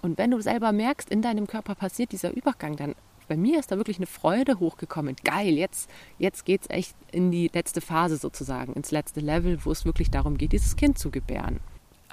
Und 0.01 0.17
wenn 0.17 0.31
du 0.31 0.41
selber 0.41 0.71
merkst, 0.71 1.09
in 1.09 1.21
deinem 1.21 1.47
Körper 1.47 1.75
passiert 1.75 2.11
dieser 2.11 2.31
Übergang, 2.31 2.75
dann 2.75 2.95
bei 3.27 3.37
mir 3.37 3.59
ist 3.59 3.71
da 3.71 3.77
wirklich 3.77 3.97
eine 3.97 4.05
Freude 4.05 4.59
hochgekommen. 4.59 5.15
Geil, 5.23 5.55
jetzt, 5.55 5.89
jetzt 6.19 6.45
geht 6.45 6.61
es 6.61 6.69
echt 6.69 6.95
in 7.11 7.31
die 7.31 7.49
letzte 7.51 7.81
Phase 7.81 8.17
sozusagen, 8.17 8.73
ins 8.73 8.91
letzte 8.91 9.19
Level, 9.19 9.65
wo 9.65 9.71
es 9.71 9.85
wirklich 9.85 10.11
darum 10.11 10.37
geht, 10.37 10.51
dieses 10.51 10.75
Kind 10.75 10.99
zu 10.99 11.09
gebären. 11.09 11.59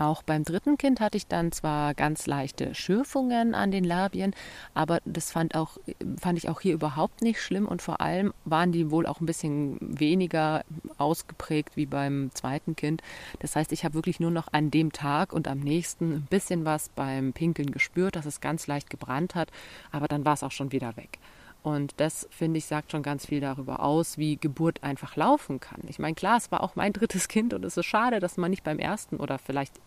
Auch 0.03 0.25
beim 0.25 0.43
dritten 0.43 0.79
Kind 0.79 0.99
hatte 0.99 1.17
ich 1.17 1.29
dann 1.29 1.53
zwar 1.53 1.95
ganz 1.95 2.27
leichte 2.27 2.75
Schürfungen 2.75 3.55
an 3.55 3.71
den 3.71 3.85
Labien, 3.85 4.35
aber 4.75 4.99
das 5.05 5.31
fand, 5.31 5.55
auch, 5.55 5.79
fand 6.21 6.39
ich 6.39 6.49
auch 6.49 6.61
hier 6.61 6.75
überhaupt 6.75 7.23
nicht 7.23 7.41
schlimm 7.41 7.69
und 7.69 7.83
vor 7.83 8.01
allem 8.01 8.35
waren 8.45 8.73
die 8.73 8.91
wohl 8.91 9.07
auch 9.07 9.21
ein 9.21 9.27
bisschen 9.27 9.79
weniger 9.81 10.65
ausgeprägt 10.99 11.77
wie 11.77 11.87
beim 11.87 12.33
zweiten 12.35 12.75
Kind. 12.75 13.01
Das 13.39 13.55
heißt, 13.55 13.71
ich 13.71 13.85
habe 13.85 13.95
wirklich 13.95 14.19
nur 14.19 14.33
noch 14.33 14.49
an 14.51 14.73
dem 14.73 14.91
Tag 14.91 15.33
und 15.33 15.47
am 15.47 15.61
nächsten 15.61 16.15
ein 16.15 16.27
bisschen 16.29 16.65
was 16.65 16.89
beim 16.89 17.33
Pinkeln 17.33 17.71
gespürt, 17.71 18.17
dass 18.17 18.27
es 18.27 18.41
ganz 18.41 18.67
leicht 18.67 18.91
gebrannt 18.91 19.37
hat, 19.37 19.51
aber 19.93 20.09
dann 20.09 20.25
war 20.25 20.35
es 20.35 20.43
auch 20.43 20.51
schon 20.51 20.73
wieder 20.73 20.97
weg. 20.97 21.21
Und 21.63 21.95
das, 21.99 22.27
finde 22.31 22.59
ich, 22.59 22.67
sagt 22.67 22.91
schon 22.91 23.03
ganz 23.03 23.27
viel 23.27 23.41
darüber 23.41 23.81
aus, 23.81 24.19
wie 24.19 24.37
Geburt 24.37 24.83
einfach 24.83 25.15
laufen 25.15 25.61
kann. 25.61 25.81
Ich 25.87 26.01
meine, 26.01 26.15
klar, 26.15 26.37
es 26.37 26.51
war 26.51 26.63
auch 26.63 26.75
mein 26.75 26.93
drittes 26.93 27.29
Kind 27.29 27.55
und 27.55 27.65
es 27.65 27.77
ist 27.77 27.87
schade, 27.87 28.21
dass 28.21 28.37
man 28.37 28.51
nicht 28.51 28.65
beim 28.65 28.79
ersten 28.79 29.17
oder 29.17 29.39
vielleicht 29.39 29.81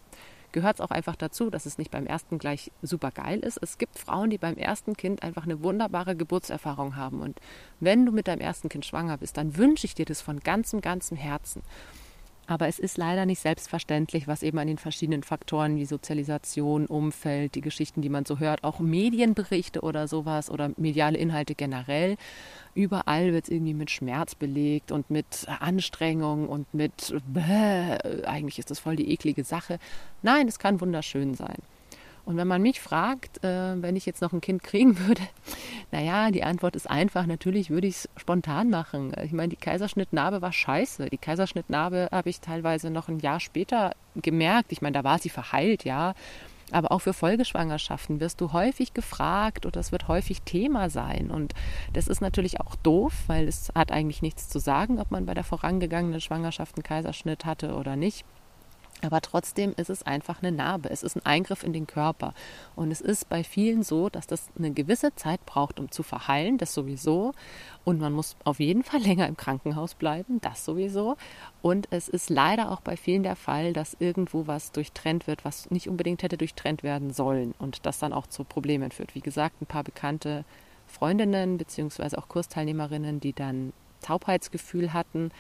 gehört 0.56 0.76
es 0.76 0.82
auch 0.82 0.92
einfach 0.92 1.18
dazu, 1.18 1.50
dass 1.50 1.66
es 1.66 1.78
nicht 1.78 1.92
beim 1.92 2.08
ersten 2.08 2.40
gleich 2.40 2.72
super 2.82 3.12
geil 3.12 3.40
ist. 3.40 3.60
Es 3.62 3.78
gibt 3.78 4.00
Frauen, 4.00 4.30
die 4.30 4.38
beim 4.38 4.56
ersten 4.56 4.96
Kind 4.96 5.22
einfach 5.22 5.44
eine 5.44 5.62
wunderbare 5.62 6.16
Geburtserfahrung 6.16 6.96
haben. 6.96 7.20
Und 7.20 7.42
wenn 7.82 8.06
du 8.06 8.14
mit 8.14 8.30
deinem 8.30 8.40
ersten 8.40 8.70
Kind 8.70 8.86
schwanger 8.86 9.18
bist, 9.18 9.36
dann 9.36 9.58
wünsche 9.58 9.86
ich 9.86 9.96
dir 9.96 10.06
das 10.06 10.22
von 10.22 10.40
ganzem, 10.40 10.80
ganzem 10.80 11.18
Herzen. 11.18 11.62
Aber 12.48 12.68
es 12.68 12.78
ist 12.78 12.98
leider 12.98 13.26
nicht 13.26 13.40
selbstverständlich, 13.42 14.28
was 14.28 14.44
eben 14.44 14.60
an 14.60 14.68
den 14.68 14.78
verschiedenen 14.78 15.24
Faktoren 15.24 15.78
wie 15.78 15.86
Sozialisation, 15.86 16.86
Umfeld, 16.86 17.56
die 17.56 17.62
Geschichten, 17.62 18.02
die 18.02 18.10
man 18.10 18.26
so 18.26 18.40
hört, 18.40 18.64
auch 18.64 18.80
Medienberichte 18.80 19.82
oder 19.82 20.08
sowas 20.08 20.52
oder 20.52 20.72
mediale 20.78 21.18
Inhalte 21.18 21.56
generell. 21.56 22.18
Überall 22.76 23.34
wird 23.34 23.46
es 23.46 23.50
irgendwie 23.50 23.74
mit 23.74 23.90
Schmerz 23.90 24.36
belegt 24.36 24.92
und 24.92 25.10
mit 25.10 25.48
Anstrengung 25.60 26.48
und 26.48 26.72
mit, 26.74 27.16
bäh, 27.28 27.98
eigentlich 28.26 28.60
ist 28.60 28.70
das 28.70 28.80
voll 28.80 28.96
die 28.96 29.12
eklige 29.12 29.44
Sache. 29.44 29.80
Nein, 30.22 30.48
es 30.48 30.60
kann 30.60 30.82
wunderschön 30.82 31.34
sein. 31.34 31.58
Und 32.26 32.38
wenn 32.38 32.48
man 32.48 32.62
mich 32.62 32.82
fragt, 32.82 33.44
äh, 33.44 33.82
wenn 33.82 33.96
ich 33.96 34.08
jetzt 34.08 34.22
noch 34.22 34.34
ein 34.34 34.42
Kind 34.42 34.64
kriegen 34.64 34.98
würde, 35.00 35.22
naja, 35.92 36.32
die 36.32 36.44
Antwort 36.44 36.76
ist 36.76 36.90
einfach, 36.90 37.28
natürlich 37.28 37.70
würde 37.70 37.88
ich 37.88 37.96
es 37.96 38.10
spontan 38.18 38.70
machen. 38.70 39.14
Ich 39.24 39.32
meine, 39.32 39.50
die 39.50 39.56
Kaiserschnittnarbe 39.56 40.42
war 40.42 40.52
scheiße. 40.52 41.10
Die 41.10 41.18
Kaiserschnittnarbe 41.18 42.10
habe 42.12 42.30
ich 42.30 42.42
teilweise 42.42 42.90
noch 42.90 43.08
ein 43.10 43.20
Jahr 43.20 43.40
später 43.40 43.92
gemerkt. 44.16 44.72
Ich 44.72 44.82
meine, 44.82 44.94
da 44.94 45.04
war 45.04 45.20
sie 45.20 45.30
verheilt, 45.30 45.86
ja. 45.86 46.16
Aber 46.72 46.92
auch 46.92 47.00
für 47.00 47.14
Folgeschwangerschaften 47.14 48.20
wirst 48.20 48.42
du 48.42 48.52
häufig 48.52 48.96
gefragt 48.96 49.68
oder 49.68 49.80
es 49.80 49.92
wird 49.92 50.08
häufig 50.08 50.42
Thema 50.42 50.90
sein. 50.90 51.30
Und 51.30 51.54
das 51.94 52.08
ist 52.08 52.22
natürlich 52.22 52.60
auch 52.60 52.76
doof, 52.76 53.14
weil 53.28 53.48
es 53.48 53.72
hat 53.76 53.92
eigentlich 53.92 54.24
nichts 54.24 54.50
zu 54.50 54.58
sagen, 54.58 55.00
ob 55.00 55.12
man 55.12 55.28
bei 55.28 55.36
der 55.36 55.44
vorangegangenen 55.44 56.22
Schwangerschaft 56.22 56.76
einen 56.76 56.84
Kaiserschnitt 56.84 57.46
hatte 57.46 57.76
oder 57.76 57.96
nicht. 57.96 58.26
Aber 59.02 59.22
trotzdem 59.22 59.74
ist 59.78 59.90
es 59.90 60.04
einfach 60.04 60.42
eine 60.42 60.52
Narbe. 60.52 60.90
Es 60.90 61.04
ist 61.04 61.16
ein 61.16 61.26
Eingriff 61.26 61.64
in 61.64 61.74
den 61.74 61.86
Körper. 61.86 62.34
Und 62.76 62.92
es 62.92 63.02
ist 63.02 63.30
bei 63.30 63.44
vielen 63.44 63.84
so, 63.84 64.10
dass 64.10 64.26
das 64.26 64.50
eine 64.58 64.72
gewisse 64.72 65.14
Zeit 65.16 65.46
braucht, 65.46 65.80
um 65.80 65.92
zu 65.92 66.02
verheilen, 66.02 66.58
das 66.58 66.74
sowieso. 66.74 67.34
Und 67.84 68.00
man 68.00 68.14
muss 68.14 68.36
auf 68.46 68.60
jeden 68.60 68.84
Fall 68.84 69.02
länger 69.04 69.28
im 69.28 69.38
Krankenhaus 69.38 69.96
bleiben, 69.96 70.40
das 70.42 70.66
sowieso. 70.66 71.18
Und 71.62 71.88
es 71.92 72.08
ist 72.08 72.30
leider 72.30 72.72
auch 72.72 72.82
bei 72.82 72.98
vielen 72.98 73.24
der 73.24 73.36
Fall, 73.36 73.74
dass 73.74 73.98
irgendwo 74.00 74.48
was 74.48 74.72
durchtrennt 74.72 75.28
wird, 75.28 75.46
was 75.46 75.70
nicht 75.70 75.90
unbedingt 75.90 76.24
hätte 76.24 76.38
durchtrennt 76.38 76.82
werden 76.82 77.12
sollen. 77.14 77.54
Und 77.60 77.86
das 77.86 78.00
dann 78.00 78.14
auch 78.14 78.28
zu 78.28 78.44
Problemen 78.44 78.92
führt. 78.92 79.14
Wie 79.14 79.22
gesagt, 79.22 79.62
ein 79.62 79.68
paar 79.68 79.84
bekannte 79.84 80.46
Freundinnen 80.88 81.58
beziehungsweise 81.58 82.18
auch 82.18 82.30
Kursteilnehmerinnen, 82.30 83.20
die 83.20 83.34
dann 83.34 83.74
Taubheitsgefühl 84.02 84.94
hatten 84.94 85.32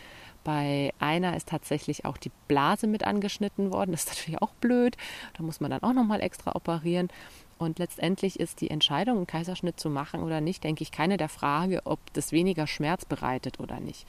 bei 0.46 0.94
einer 1.00 1.36
ist 1.36 1.50
tatsächlich 1.50 2.06
auch 2.06 2.16
die 2.16 2.32
Blase 2.48 2.88
mit 2.88 3.04
angeschnitten 3.04 3.74
worden. 3.74 3.92
Das 3.92 4.06
ist 4.06 4.10
natürlich 4.10 4.42
auch 4.42 4.54
blöd. 4.54 4.96
Da 5.36 5.44
muss 5.44 5.60
man 5.60 5.72
dann 5.72 5.84
auch 5.84 5.92
nochmal 5.92 6.22
extra 6.22 6.56
operieren. 6.56 7.10
Und 7.58 7.80
letztendlich 7.80 8.40
ist 8.40 8.62
die 8.62 8.70
Entscheidung, 8.70 9.18
einen 9.18 9.28
Kaiserschnitt 9.28 9.80
zu 9.80 9.90
machen 9.90 10.24
oder 10.24 10.40
nicht, 10.42 10.64
denke 10.64 10.84
ich, 10.84 10.92
keine 10.92 11.18
der 11.18 11.30
Frage, 11.30 11.82
ob 11.86 12.00
das 12.14 12.32
weniger 12.32 12.68
Schmerz 12.68 13.06
bereitet 13.06 13.60
oder 13.60 13.80
nicht. 13.80 14.06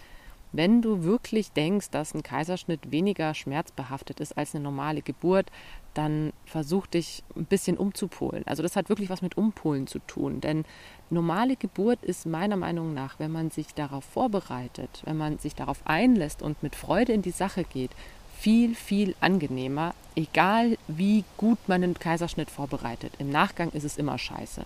Wenn 0.52 0.80
du 0.80 1.02
wirklich 1.02 1.52
denkst, 1.52 1.90
dass 1.90 2.14
ein 2.14 2.22
Kaiserschnitt 2.22 2.90
weniger 2.90 3.35
schmerzbehaftet 3.35 4.20
ist 4.20 4.38
als 4.38 4.54
eine 4.54 4.64
normale 4.64 5.02
Geburt, 5.02 5.50
dann 5.94 6.32
versuch 6.44 6.87
dich 6.87 7.22
ein 7.37 7.46
bisschen 7.46 7.76
umzupolen. 7.76 8.42
Also 8.46 8.62
das 8.62 8.76
hat 8.76 8.88
wirklich 8.88 9.11
was 9.11 9.22
mit 9.22 9.37
Umpolen 9.37 9.87
zu 9.87 9.98
tun. 10.00 10.40
Denn 10.40 10.64
normale 11.11 11.56
Geburt 11.56 12.02
ist 12.02 12.26
meiner 12.26 12.56
Meinung 12.56 12.94
nach, 12.94 13.18
wenn 13.18 13.32
man 13.32 13.50
sich 13.50 13.74
darauf 13.74 14.04
vorbereitet, 14.04 15.02
wenn 15.04 15.16
man 15.16 15.38
sich 15.38 15.54
darauf 15.54 15.78
einlässt 15.85 16.42
und 16.42 16.62
mit 16.62 16.76
Freude 16.76 17.12
in 17.12 17.22
die 17.22 17.30
Sache 17.30 17.64
geht, 17.64 17.90
viel, 18.38 18.74
viel 18.74 19.14
angenehmer, 19.20 19.94
egal 20.14 20.76
wie 20.88 21.24
gut 21.37 21.59
man 21.66 21.82
einen 21.82 21.98
Kaiserschnitt 21.98 22.50
vorbereitet. 22.50 23.12
Im 23.18 23.30
Nachgang 23.30 23.70
ist 23.70 23.85
es 23.85 23.96
immer 23.96 24.18
scheiße. 24.18 24.62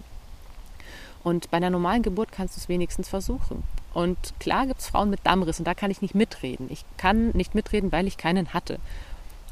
Und 1.23 1.51
bei 1.51 1.59
einer 1.59 1.71
normalen 1.71 2.03
Geburt 2.03 2.33
kannst 2.33 2.57
du 2.57 2.61
es 2.61 2.69
wenigstens 2.69 3.09
versuchen. 3.09 3.63
Und 3.93 4.17
klar 4.39 4.67
gibt 4.67 4.81
es 4.81 4.89
Frauen 4.89 5.11
mit 5.11 5.21
Dammriss 5.25 5.59
und 5.59 5.65
da 5.65 5.75
kann 5.75 5.91
ich 5.91 6.03
nicht 6.03 6.15
mitreden. 6.15 6.69
Ich 6.71 6.85
kann 6.97 7.31
nicht 7.31 7.55
mitreden, 7.55 7.91
weil 7.93 8.07
ich 8.07 8.17
keinen 8.17 8.55
hatte. 8.55 8.79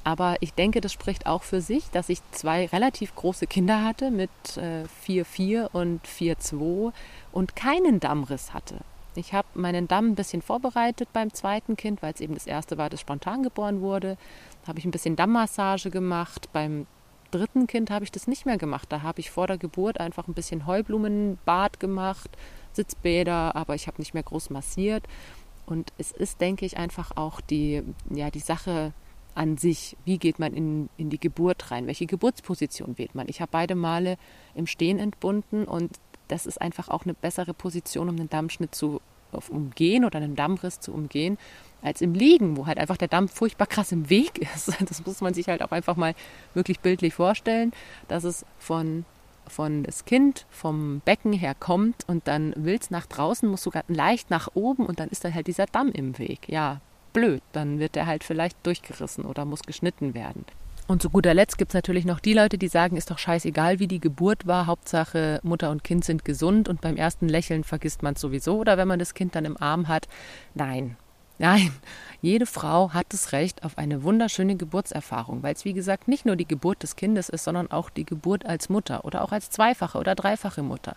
Aber 0.05 0.37
ich 0.41 0.55
denke, 0.55 0.81
das 0.81 0.93
spricht 0.93 1.27
auch 1.27 1.43
für 1.43 1.61
sich, 1.61 1.91
dass 1.91 2.09
ich 2.09 2.21
zwei 2.31 2.67
relativ 2.67 3.15
große 3.15 3.47
Kinder 3.47 3.85
hatte 3.85 4.11
mit 4.11 4.31
4,4 4.57 5.65
äh, 5.65 5.69
und 5.73 6.07
4,2 6.07 6.93
und 7.33 7.57
keinen 7.57 8.01
Dammriss 8.01 8.55
hatte. 8.55 8.77
Ich 9.17 9.33
habe 9.33 9.49
meinen 9.55 9.89
Damm 9.89 10.13
ein 10.13 10.15
bisschen 10.15 10.43
vorbereitet 10.43 11.09
beim 11.13 11.35
zweiten 11.35 11.77
Kind, 11.77 12.03
weil 12.03 12.15
es 12.15 12.21
eben 12.21 12.35
das 12.35 12.47
erste 12.47 12.79
war, 12.79 12.89
das 12.89 13.01
spontan 13.01 13.43
geboren 13.43 13.81
wurde. 13.81 14.17
Da 14.63 14.69
habe 14.69 14.79
ich 14.79 14.85
ein 14.85 14.93
bisschen 14.93 15.17
Dammmassage 15.17 15.91
gemacht. 15.91 16.49
Beim 16.53 16.87
dritten 17.31 17.67
Kind 17.67 17.91
habe 17.91 18.05
ich 18.05 18.13
das 18.13 18.29
nicht 18.29 18.47
mehr 18.47 18.59
gemacht. 18.59 18.87
Da 18.91 19.03
habe 19.03 19.21
ich 19.21 19.31
vor 19.31 19.47
der 19.47 19.59
Geburt 19.59 19.99
einfach 20.01 20.29
ein 20.29 20.35
bisschen 20.35 20.67
Heublumenbad 20.67 21.81
gemacht, 21.81 22.31
Sitzbäder, 22.79 23.57
aber 23.57 23.75
ich 23.75 23.87
habe 23.87 23.99
nicht 23.99 24.15
mehr 24.15 24.23
groß 24.23 24.51
massiert. 24.51 25.05
Und 25.67 25.93
es 25.99 26.13
ist, 26.13 26.41
denke 26.41 26.65
ich, 26.65 26.79
einfach 26.79 27.17
auch 27.17 27.41
die, 27.41 27.83
ja, 28.11 28.31
die 28.31 28.41
Sache 28.41 28.93
an 29.35 29.57
sich. 29.57 29.97
Wie 30.05 30.19
geht 30.19 30.39
man 30.39 30.55
in, 30.55 30.89
in 30.97 31.11
die 31.11 31.21
Geburt 31.21 31.71
rein? 31.71 31.87
Welche 31.87 32.07
Geburtsposition 32.07 32.97
wählt 32.99 33.15
man? 33.15 33.29
Ich 33.29 33.41
habe 33.41 33.51
beide 33.53 33.75
Male 33.75 34.17
im 34.55 34.67
Stehen 34.67 34.99
entbunden 34.99 35.65
und 35.65 35.99
das 36.29 36.47
ist 36.47 36.61
einfach 36.61 36.89
auch 36.89 37.05
eine 37.05 37.15
bessere 37.15 37.55
Position, 37.55 38.09
um 38.09 38.17
einen 38.17 38.29
Dammschnitt 38.29 38.75
zu 38.75 39.01
umgehen 39.51 40.05
oder 40.05 40.19
einen 40.19 40.37
Dammriss 40.37 40.81
zu 40.81 40.93
umgehen, 40.93 41.39
als 41.83 42.01
im 42.01 42.15
Liegen, 42.15 42.57
wo 42.57 42.67
halt 42.67 42.79
einfach 42.79 42.97
der 42.97 43.09
Damm 43.09 43.29
furchtbar 43.29 43.67
krass 43.67 43.93
im 43.93 44.09
Weg 44.11 44.39
ist. 44.55 44.73
Das 44.89 45.05
muss 45.05 45.21
man 45.21 45.35
sich 45.35 45.49
halt 45.49 45.63
auch 45.63 45.71
einfach 45.71 45.97
mal 45.97 46.15
wirklich 46.55 46.81
bildlich 46.81 47.15
vorstellen, 47.15 47.73
dass 48.09 48.25
es 48.25 48.45
von 48.59 49.05
von 49.49 49.83
das 49.83 50.05
Kind 50.05 50.47
vom 50.51 51.01
Becken 51.05 51.33
her 51.33 51.55
kommt 51.55 52.05
und 52.07 52.29
dann 52.29 52.53
will 52.57 52.79
es 52.81 52.91
nach 52.91 53.07
draußen, 53.07 53.49
muss 53.49 53.63
sogar 53.63 53.85
leicht 53.89 54.31
nach 54.31 54.49
oben 54.55 54.87
und 54.87 55.01
dann 55.01 55.09
ist 55.09 55.25
da 55.25 55.33
halt 55.33 55.47
dieser 55.47 55.67
Damm 55.67 55.91
im 55.91 56.19
Weg. 56.19 56.49
Ja, 56.49 56.81
blöd. 57.13 57.43
Dann 57.53 57.79
wird 57.79 57.97
er 57.97 58.07
halt 58.07 58.25
vielleicht 58.25 58.65
durchgerissen 58.65 59.25
oder 59.25 59.45
muss 59.45 59.63
geschnitten 59.63 60.15
werden. 60.15 60.45
Und 60.87 61.03
zu 61.03 61.11
guter 61.11 61.35
Letzt 61.35 61.59
gibt 61.59 61.73
es 61.73 61.75
natürlich 61.75 62.07
noch 62.07 62.19
die 62.19 62.33
Leute, 62.33 62.57
die 62.57 62.69
sagen, 62.69 62.97
ist 62.97 63.11
doch 63.11 63.19
scheißegal, 63.19 63.79
wie 63.79 63.89
die 63.89 64.01
Geburt 64.01 64.47
war. 64.47 64.67
Hauptsache 64.67 65.39
Mutter 65.43 65.71
und 65.71 65.85
Kind 65.85 66.03
sind 66.05 66.25
gesund 66.25 66.67
und 66.67 66.81
beim 66.81 66.97
ersten 66.97 67.29
Lächeln 67.29 67.63
vergisst 67.63 68.03
man 68.03 68.15
es 68.15 68.23
sowieso 68.23 68.59
oder 68.59 68.79
wenn 68.79 68.89
man 68.89 68.99
das 68.99 69.13
Kind 69.13 69.35
dann 69.35 69.45
im 69.45 69.61
Arm 69.61 69.89
hat. 69.89 70.09
Nein, 70.55 70.97
nein. 71.39 71.73
Jede 72.21 72.47
Frau 72.47 72.93
hat 72.93 73.07
das 73.11 73.31
Recht 73.31 73.63
auf 73.63 73.79
eine 73.79 74.03
wunderschöne 74.03 74.57
Geburtserfahrung, 74.57 75.45
weil 75.45 75.55
es 75.55 75.65
wie 75.65 75.73
gesagt 75.73 76.09
nicht 76.09 76.27
nur 76.27 76.35
die 76.35 76.49
Geburt 76.49 76.83
des 76.83 76.97
Kindes 76.97 77.29
ist, 77.29 77.45
sondern 77.45 77.71
auch 77.71 77.91
die 77.91 78.05
Geburt 78.05 78.45
als 78.45 78.69
Mutter 78.69 79.05
oder 79.05 79.23
auch 79.23 79.31
als 79.31 79.51
zweifache 79.51 79.99
oder 79.99 80.17
dreifache 80.17 80.63
Mutter. 80.63 80.97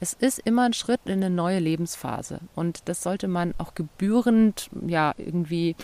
Es 0.00 0.14
ist 0.14 0.38
immer 0.38 0.62
ein 0.62 0.72
Schritt 0.72 1.00
in 1.04 1.22
eine 1.22 1.28
neue 1.28 1.58
Lebensphase 1.58 2.40
und 2.54 2.88
das 2.88 3.02
sollte 3.02 3.28
man 3.28 3.54
auch 3.58 3.74
gebührend 3.74 4.70
ja 4.86 5.14
irgendwie 5.18 5.76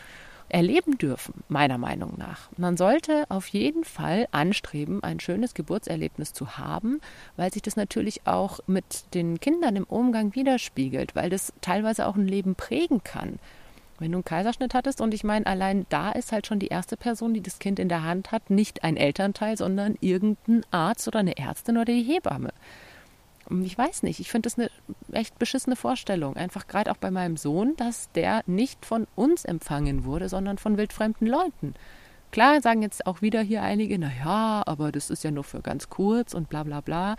erleben 0.50 0.98
dürfen, 0.98 1.44
meiner 1.48 1.78
Meinung 1.78 2.14
nach. 2.16 2.50
Man 2.56 2.76
sollte 2.76 3.24
auf 3.28 3.48
jeden 3.48 3.84
Fall 3.84 4.26
anstreben, 4.32 5.02
ein 5.02 5.20
schönes 5.20 5.54
Geburtserlebnis 5.54 6.32
zu 6.32 6.58
haben, 6.58 7.00
weil 7.36 7.52
sich 7.52 7.62
das 7.62 7.76
natürlich 7.76 8.26
auch 8.26 8.60
mit 8.66 9.14
den 9.14 9.40
Kindern 9.40 9.76
im 9.76 9.84
Umgang 9.84 10.34
widerspiegelt, 10.34 11.14
weil 11.14 11.30
das 11.30 11.52
teilweise 11.60 12.06
auch 12.06 12.16
ein 12.16 12.26
Leben 12.26 12.56
prägen 12.56 13.04
kann. 13.04 13.38
Wenn 14.00 14.12
du 14.12 14.18
einen 14.18 14.24
Kaiserschnitt 14.24 14.74
hattest 14.74 15.00
und 15.00 15.14
ich 15.14 15.22
meine, 15.22 15.46
allein 15.46 15.86
da 15.90 16.10
ist 16.10 16.32
halt 16.32 16.46
schon 16.46 16.58
die 16.58 16.68
erste 16.68 16.96
Person, 16.96 17.34
die 17.34 17.42
das 17.42 17.58
Kind 17.60 17.78
in 17.78 17.88
der 17.88 18.02
Hand 18.02 18.32
hat, 18.32 18.50
nicht 18.50 18.82
ein 18.82 18.96
Elternteil, 18.96 19.56
sondern 19.56 19.96
irgendein 20.00 20.62
Arzt 20.72 21.06
oder 21.06 21.20
eine 21.20 21.36
Ärztin 21.36 21.76
oder 21.76 21.92
die 21.92 22.02
Hebamme 22.02 22.50
ich 23.64 23.76
weiß 23.76 24.04
nicht, 24.04 24.20
ich 24.20 24.30
finde 24.30 24.48
das 24.48 24.58
eine 24.58 24.70
echt 25.12 25.38
beschissene 25.38 25.76
Vorstellung. 25.76 26.36
Einfach 26.36 26.66
gerade 26.66 26.90
auch 26.90 26.96
bei 26.96 27.10
meinem 27.10 27.36
Sohn, 27.36 27.74
dass 27.76 28.10
der 28.12 28.42
nicht 28.46 28.86
von 28.86 29.06
uns 29.16 29.44
empfangen 29.44 30.04
wurde, 30.04 30.28
sondern 30.28 30.58
von 30.58 30.76
wildfremden 30.76 31.26
Leuten. 31.26 31.74
Klar 32.30 32.62
sagen 32.62 32.82
jetzt 32.82 33.06
auch 33.06 33.22
wieder 33.22 33.42
hier 33.42 33.62
einige, 33.62 33.98
naja, 33.98 34.62
aber 34.66 34.92
das 34.92 35.10
ist 35.10 35.24
ja 35.24 35.32
nur 35.32 35.42
für 35.42 35.62
ganz 35.62 35.90
kurz 35.90 36.32
und 36.32 36.48
bla 36.48 36.62
bla 36.62 36.80
bla. 36.80 37.16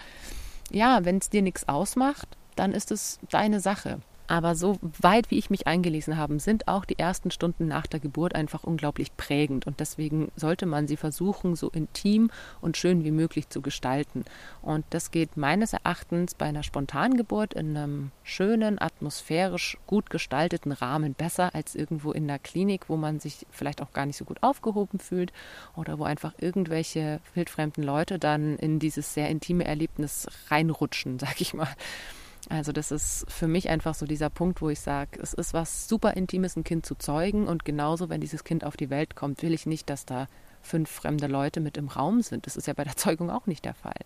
Ja, 0.71 1.03
wenn 1.03 1.17
es 1.17 1.29
dir 1.29 1.41
nichts 1.41 1.67
ausmacht, 1.67 2.29
dann 2.55 2.71
ist 2.71 2.91
es 2.91 3.19
deine 3.29 3.59
Sache. 3.59 3.99
Aber 4.31 4.55
so 4.55 4.79
weit, 4.81 5.29
wie 5.29 5.37
ich 5.37 5.49
mich 5.49 5.67
eingelesen 5.67 6.15
habe, 6.15 6.39
sind 6.39 6.69
auch 6.69 6.85
die 6.85 6.97
ersten 6.97 7.31
Stunden 7.31 7.67
nach 7.67 7.85
der 7.85 7.99
Geburt 7.99 8.33
einfach 8.33 8.63
unglaublich 8.63 9.17
prägend. 9.17 9.67
Und 9.67 9.81
deswegen 9.81 10.31
sollte 10.37 10.65
man 10.65 10.87
sie 10.87 10.95
versuchen, 10.95 11.57
so 11.57 11.67
intim 11.69 12.31
und 12.61 12.77
schön 12.77 13.03
wie 13.03 13.11
möglich 13.11 13.49
zu 13.49 13.61
gestalten. 13.61 14.23
Und 14.61 14.85
das 14.91 15.11
geht 15.11 15.35
meines 15.35 15.73
Erachtens 15.73 16.33
bei 16.33 16.45
einer 16.45 16.63
Spontangeburt 16.63 17.55
in 17.55 17.75
einem 17.75 18.11
schönen, 18.23 18.81
atmosphärisch 18.81 19.77
gut 19.85 20.09
gestalteten 20.09 20.71
Rahmen 20.71 21.13
besser 21.13 21.53
als 21.53 21.75
irgendwo 21.75 22.13
in 22.13 22.25
der 22.29 22.39
Klinik, 22.39 22.87
wo 22.87 22.95
man 22.95 23.19
sich 23.19 23.45
vielleicht 23.51 23.81
auch 23.81 23.91
gar 23.91 24.05
nicht 24.05 24.15
so 24.15 24.23
gut 24.23 24.41
aufgehoben 24.41 24.99
fühlt 24.99 25.33
oder 25.75 25.99
wo 25.99 26.05
einfach 26.05 26.35
irgendwelche 26.37 27.19
wildfremden 27.33 27.83
Leute 27.83 28.17
dann 28.17 28.55
in 28.55 28.79
dieses 28.79 29.13
sehr 29.13 29.27
intime 29.27 29.65
Erlebnis 29.65 30.29
reinrutschen, 30.49 31.19
sag 31.19 31.41
ich 31.41 31.53
mal. 31.53 31.67
Also 32.51 32.73
das 32.73 32.91
ist 32.91 33.25
für 33.29 33.47
mich 33.47 33.69
einfach 33.69 33.95
so 33.95 34.05
dieser 34.05 34.29
Punkt, 34.29 34.61
wo 34.61 34.67
ich 34.67 34.81
sage, 34.81 35.17
es 35.21 35.33
ist 35.33 35.53
was 35.53 35.87
super 35.87 36.17
Intimes, 36.17 36.57
ein 36.57 36.65
Kind 36.65 36.85
zu 36.85 36.95
zeugen 36.95 37.47
und 37.47 37.63
genauso, 37.63 38.09
wenn 38.09 38.19
dieses 38.19 38.43
Kind 38.43 38.65
auf 38.65 38.75
die 38.75 38.89
Welt 38.89 39.15
kommt, 39.15 39.41
will 39.41 39.53
ich 39.53 39.65
nicht, 39.65 39.89
dass 39.89 40.05
da 40.05 40.27
fünf 40.61 40.89
fremde 40.89 41.27
Leute 41.27 41.61
mit 41.61 41.77
im 41.77 41.87
Raum 41.87 42.21
sind. 42.21 42.45
Das 42.45 42.57
ist 42.57 42.67
ja 42.67 42.73
bei 42.73 42.83
der 42.83 42.95
Zeugung 42.97 43.29
auch 43.29 43.47
nicht 43.47 43.63
der 43.63 43.73
Fall. 43.73 44.01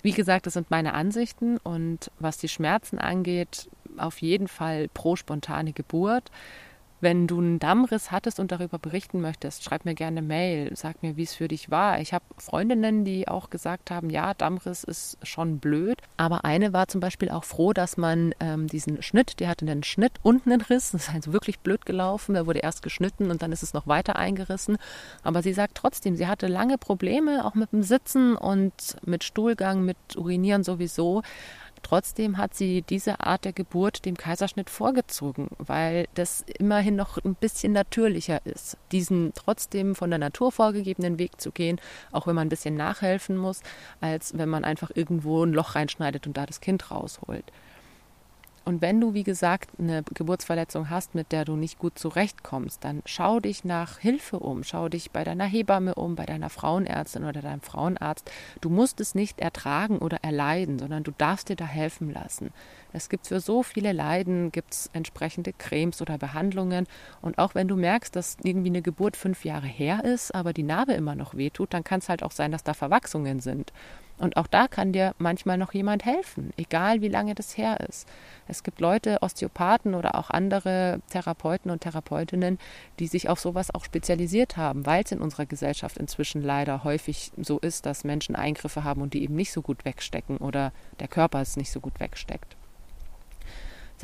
Wie 0.00 0.12
gesagt, 0.12 0.46
das 0.46 0.54
sind 0.54 0.70
meine 0.70 0.94
Ansichten 0.94 1.58
und 1.58 2.10
was 2.18 2.38
die 2.38 2.48
Schmerzen 2.48 2.98
angeht, 2.98 3.68
auf 3.98 4.22
jeden 4.22 4.48
Fall 4.48 4.88
pro 4.88 5.14
spontane 5.14 5.74
Geburt. 5.74 6.30
Wenn 7.00 7.26
du 7.26 7.38
einen 7.38 7.58
Dammriss 7.58 8.10
hattest 8.10 8.40
und 8.40 8.52
darüber 8.52 8.78
berichten 8.78 9.20
möchtest, 9.20 9.64
schreib 9.64 9.84
mir 9.84 9.94
gerne 9.94 10.18
eine 10.18 10.26
Mail, 10.26 10.70
sag 10.74 11.02
mir, 11.02 11.16
wie 11.16 11.24
es 11.24 11.34
für 11.34 11.48
dich 11.48 11.70
war. 11.70 12.00
Ich 12.00 12.14
habe 12.14 12.24
Freundinnen, 12.38 13.04
die 13.04 13.28
auch 13.28 13.50
gesagt 13.50 13.90
haben, 13.90 14.10
ja, 14.10 14.32
Dammriss 14.34 14.84
ist 14.84 15.18
schon 15.22 15.58
blöd. 15.58 15.98
Aber 16.16 16.44
eine 16.44 16.72
war 16.72 16.88
zum 16.88 17.00
Beispiel 17.00 17.30
auch 17.30 17.44
froh, 17.44 17.72
dass 17.72 17.96
man 17.96 18.34
ähm, 18.40 18.68
diesen 18.68 19.02
Schnitt, 19.02 19.40
die 19.40 19.48
hatte 19.48 19.66
einen 19.66 19.82
Schnitt 19.82 20.12
und 20.22 20.46
einen 20.46 20.60
Riss. 20.60 20.92
Das 20.92 21.08
ist 21.08 21.14
also 21.14 21.32
wirklich 21.32 21.58
blöd 21.60 21.84
gelaufen. 21.84 22.34
Der 22.34 22.46
wurde 22.46 22.60
erst 22.60 22.82
geschnitten 22.82 23.30
und 23.30 23.42
dann 23.42 23.52
ist 23.52 23.62
es 23.62 23.74
noch 23.74 23.86
weiter 23.86 24.16
eingerissen. 24.16 24.78
Aber 25.22 25.42
sie 25.42 25.52
sagt 25.52 25.76
trotzdem, 25.76 26.16
sie 26.16 26.26
hatte 26.26 26.46
lange 26.46 26.78
Probleme, 26.78 27.44
auch 27.44 27.54
mit 27.54 27.72
dem 27.72 27.82
Sitzen 27.82 28.36
und 28.36 28.96
mit 29.04 29.24
Stuhlgang, 29.24 29.84
mit 29.84 29.96
Urinieren 30.16 30.64
sowieso. 30.64 31.22
Trotzdem 31.84 32.38
hat 32.38 32.54
sie 32.54 32.80
diese 32.80 33.20
Art 33.20 33.44
der 33.44 33.52
Geburt 33.52 34.06
dem 34.06 34.16
Kaiserschnitt 34.16 34.70
vorgezogen, 34.70 35.48
weil 35.58 36.08
das 36.14 36.42
immerhin 36.58 36.96
noch 36.96 37.18
ein 37.22 37.34
bisschen 37.34 37.74
natürlicher 37.74 38.40
ist, 38.46 38.78
diesen 38.90 39.32
trotzdem 39.34 39.94
von 39.94 40.08
der 40.08 40.18
Natur 40.18 40.50
vorgegebenen 40.50 41.18
Weg 41.18 41.38
zu 41.42 41.52
gehen, 41.52 41.78
auch 42.10 42.26
wenn 42.26 42.34
man 42.34 42.46
ein 42.46 42.50
bisschen 42.50 42.74
nachhelfen 42.74 43.36
muss, 43.36 43.60
als 44.00 44.36
wenn 44.36 44.48
man 44.48 44.64
einfach 44.64 44.90
irgendwo 44.94 45.44
ein 45.44 45.52
Loch 45.52 45.74
reinschneidet 45.74 46.26
und 46.26 46.38
da 46.38 46.46
das 46.46 46.62
Kind 46.62 46.90
rausholt. 46.90 47.52
Und 48.64 48.80
wenn 48.80 49.00
du, 49.00 49.12
wie 49.12 49.24
gesagt, 49.24 49.70
eine 49.78 50.02
Geburtsverletzung 50.14 50.88
hast, 50.88 51.14
mit 51.14 51.32
der 51.32 51.44
du 51.44 51.54
nicht 51.54 51.78
gut 51.78 51.98
zurechtkommst, 51.98 52.82
dann 52.82 53.02
schau 53.04 53.38
dich 53.38 53.64
nach 53.64 53.98
Hilfe 53.98 54.38
um. 54.38 54.64
Schau 54.64 54.88
dich 54.88 55.10
bei 55.10 55.22
deiner 55.22 55.44
Hebamme 55.44 55.94
um, 55.94 56.16
bei 56.16 56.24
deiner 56.24 56.48
Frauenärztin 56.48 57.24
oder 57.24 57.42
deinem 57.42 57.60
Frauenarzt. 57.60 58.30
Du 58.62 58.70
musst 58.70 59.00
es 59.00 59.14
nicht 59.14 59.40
ertragen 59.40 59.98
oder 59.98 60.18
erleiden, 60.22 60.78
sondern 60.78 61.02
du 61.02 61.10
darfst 61.10 61.50
dir 61.50 61.56
da 61.56 61.66
helfen 61.66 62.10
lassen. 62.10 62.52
Es 62.96 63.08
gibt 63.08 63.26
für 63.26 63.40
so 63.40 63.64
viele 63.64 63.90
Leiden 63.90 64.52
gibt's 64.52 64.88
entsprechende 64.92 65.52
Cremes 65.52 66.00
oder 66.00 66.16
Behandlungen. 66.16 66.86
Und 67.22 67.38
auch 67.38 67.56
wenn 67.56 67.66
du 67.66 67.74
merkst, 67.74 68.14
dass 68.14 68.36
irgendwie 68.44 68.68
eine 68.68 68.82
Geburt 68.82 69.16
fünf 69.16 69.44
Jahre 69.44 69.66
her 69.66 70.04
ist, 70.04 70.32
aber 70.32 70.52
die 70.52 70.62
Narbe 70.62 70.92
immer 70.92 71.16
noch 71.16 71.34
wehtut, 71.34 71.74
dann 71.74 71.82
kann 71.82 71.98
es 71.98 72.08
halt 72.08 72.22
auch 72.22 72.30
sein, 72.30 72.52
dass 72.52 72.62
da 72.62 72.72
Verwachsungen 72.72 73.40
sind. 73.40 73.72
Und 74.16 74.36
auch 74.36 74.46
da 74.46 74.68
kann 74.68 74.92
dir 74.92 75.12
manchmal 75.18 75.58
noch 75.58 75.74
jemand 75.74 76.04
helfen, 76.04 76.52
egal 76.56 77.00
wie 77.00 77.08
lange 77.08 77.34
das 77.34 77.58
her 77.58 77.80
ist. 77.80 78.06
Es 78.46 78.62
gibt 78.62 78.78
Leute, 78.78 79.18
Osteopathen 79.22 79.96
oder 79.96 80.14
auch 80.14 80.30
andere 80.30 81.00
Therapeuten 81.10 81.72
und 81.72 81.80
Therapeutinnen, 81.80 82.60
die 83.00 83.08
sich 83.08 83.28
auf 83.28 83.40
sowas 83.40 83.74
auch 83.74 83.84
spezialisiert 83.84 84.56
haben, 84.56 84.86
weil 84.86 85.02
es 85.02 85.10
in 85.10 85.20
unserer 85.20 85.46
Gesellschaft 85.46 85.98
inzwischen 85.98 86.42
leider 86.42 86.84
häufig 86.84 87.32
so 87.36 87.58
ist, 87.58 87.86
dass 87.86 88.04
Menschen 88.04 88.36
Eingriffe 88.36 88.84
haben 88.84 89.02
und 89.02 89.14
die 89.14 89.24
eben 89.24 89.34
nicht 89.34 89.50
so 89.50 89.62
gut 89.62 89.84
wegstecken 89.84 90.36
oder 90.36 90.72
der 91.00 91.08
Körper 91.08 91.40
es 91.40 91.56
nicht 91.56 91.72
so 91.72 91.80
gut 91.80 91.98
wegsteckt. 91.98 92.56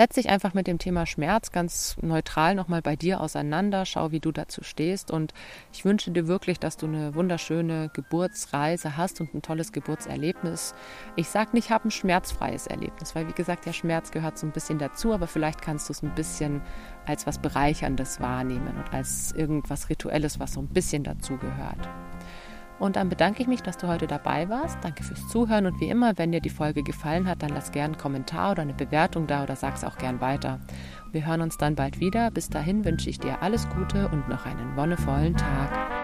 Setz 0.01 0.15
dich 0.15 0.31
einfach 0.31 0.55
mit 0.55 0.67
dem 0.67 0.79
Thema 0.79 1.05
Schmerz 1.05 1.53
ganz 1.53 1.99
neutral 2.01 2.55
nochmal 2.55 2.81
bei 2.81 2.97
dir 2.97 3.21
auseinander, 3.21 3.85
schau, 3.85 4.13
wie 4.13 4.21
du 4.21 4.33
dazu 4.33 4.65
stehst 4.65 5.11
und 5.11 5.35
ich 5.75 5.85
wünsche 5.85 6.11
dir 6.11 6.27
wirklich, 6.27 6.59
dass 6.59 6.79
du 6.79 6.87
eine 6.87 7.15
wunderschöne 7.15 7.91
Geburtsreise 7.93 8.97
hast 8.97 9.21
und 9.21 9.35
ein 9.35 9.43
tolles 9.43 9.73
Geburtserlebnis. 9.73 10.75
Ich 11.17 11.29
sage 11.29 11.51
nicht, 11.53 11.71
hab 11.71 11.85
ein 11.85 11.91
schmerzfreies 11.91 12.67
Erlebnis, 12.67 13.15
weil 13.15 13.29
wie 13.29 13.35
gesagt, 13.35 13.67
der 13.67 13.75
Schmerz 13.75 14.11
gehört 14.11 14.39
so 14.39 14.47
ein 14.47 14.53
bisschen 14.53 14.79
dazu, 14.79 15.13
aber 15.13 15.27
vielleicht 15.27 15.61
kannst 15.61 15.91
du 15.91 15.93
es 15.93 16.03
ein 16.03 16.15
bisschen 16.15 16.63
als 17.05 17.27
was 17.27 17.39
Bereicherndes 17.39 18.23
wahrnehmen 18.23 18.75
und 18.79 18.95
als 18.95 19.33
irgendwas 19.33 19.91
Rituelles, 19.91 20.41
was 20.41 20.55
so 20.55 20.63
ein 20.63 20.69
bisschen 20.69 21.05
dazu 21.05 21.37
gehört. 21.37 21.91
Und 22.81 22.97
dann 22.97 23.11
bedanke 23.11 23.43
ich 23.43 23.47
mich, 23.47 23.62
dass 23.62 23.77
du 23.77 23.87
heute 23.87 24.07
dabei 24.07 24.49
warst. 24.49 24.79
Danke 24.83 25.05
fürs 25.05 25.29
Zuhören 25.29 25.66
und 25.66 25.79
wie 25.81 25.90
immer, 25.90 26.16
wenn 26.16 26.33
dir 26.33 26.40
die 26.40 26.49
Folge 26.49 26.83
gefallen 26.83 27.29
hat, 27.29 27.43
dann 27.43 27.51
lass 27.51 27.73
gerne 27.73 27.93
einen 27.93 28.03
Kommentar 28.03 28.53
oder 28.53 28.62
eine 28.62 28.73
Bewertung 28.73 29.27
da 29.27 29.43
oder 29.45 29.55
sag's 29.55 29.85
auch 29.85 29.99
gern 29.99 30.21
weiter. 30.23 30.59
Wir 31.12 31.27
hören 31.27 31.43
uns 31.43 31.59
dann 31.59 31.75
bald 31.75 32.01
wieder. 32.01 32.31
Bis 32.31 32.49
dahin 32.49 32.85
wünsche 32.85 33.11
ich 33.11 33.19
dir 33.19 33.43
alles 33.43 33.69
Gute 33.69 34.09
und 34.09 34.29
noch 34.29 34.47
einen 34.47 34.77
wonnevollen 34.77 35.37
Tag. 35.37 36.01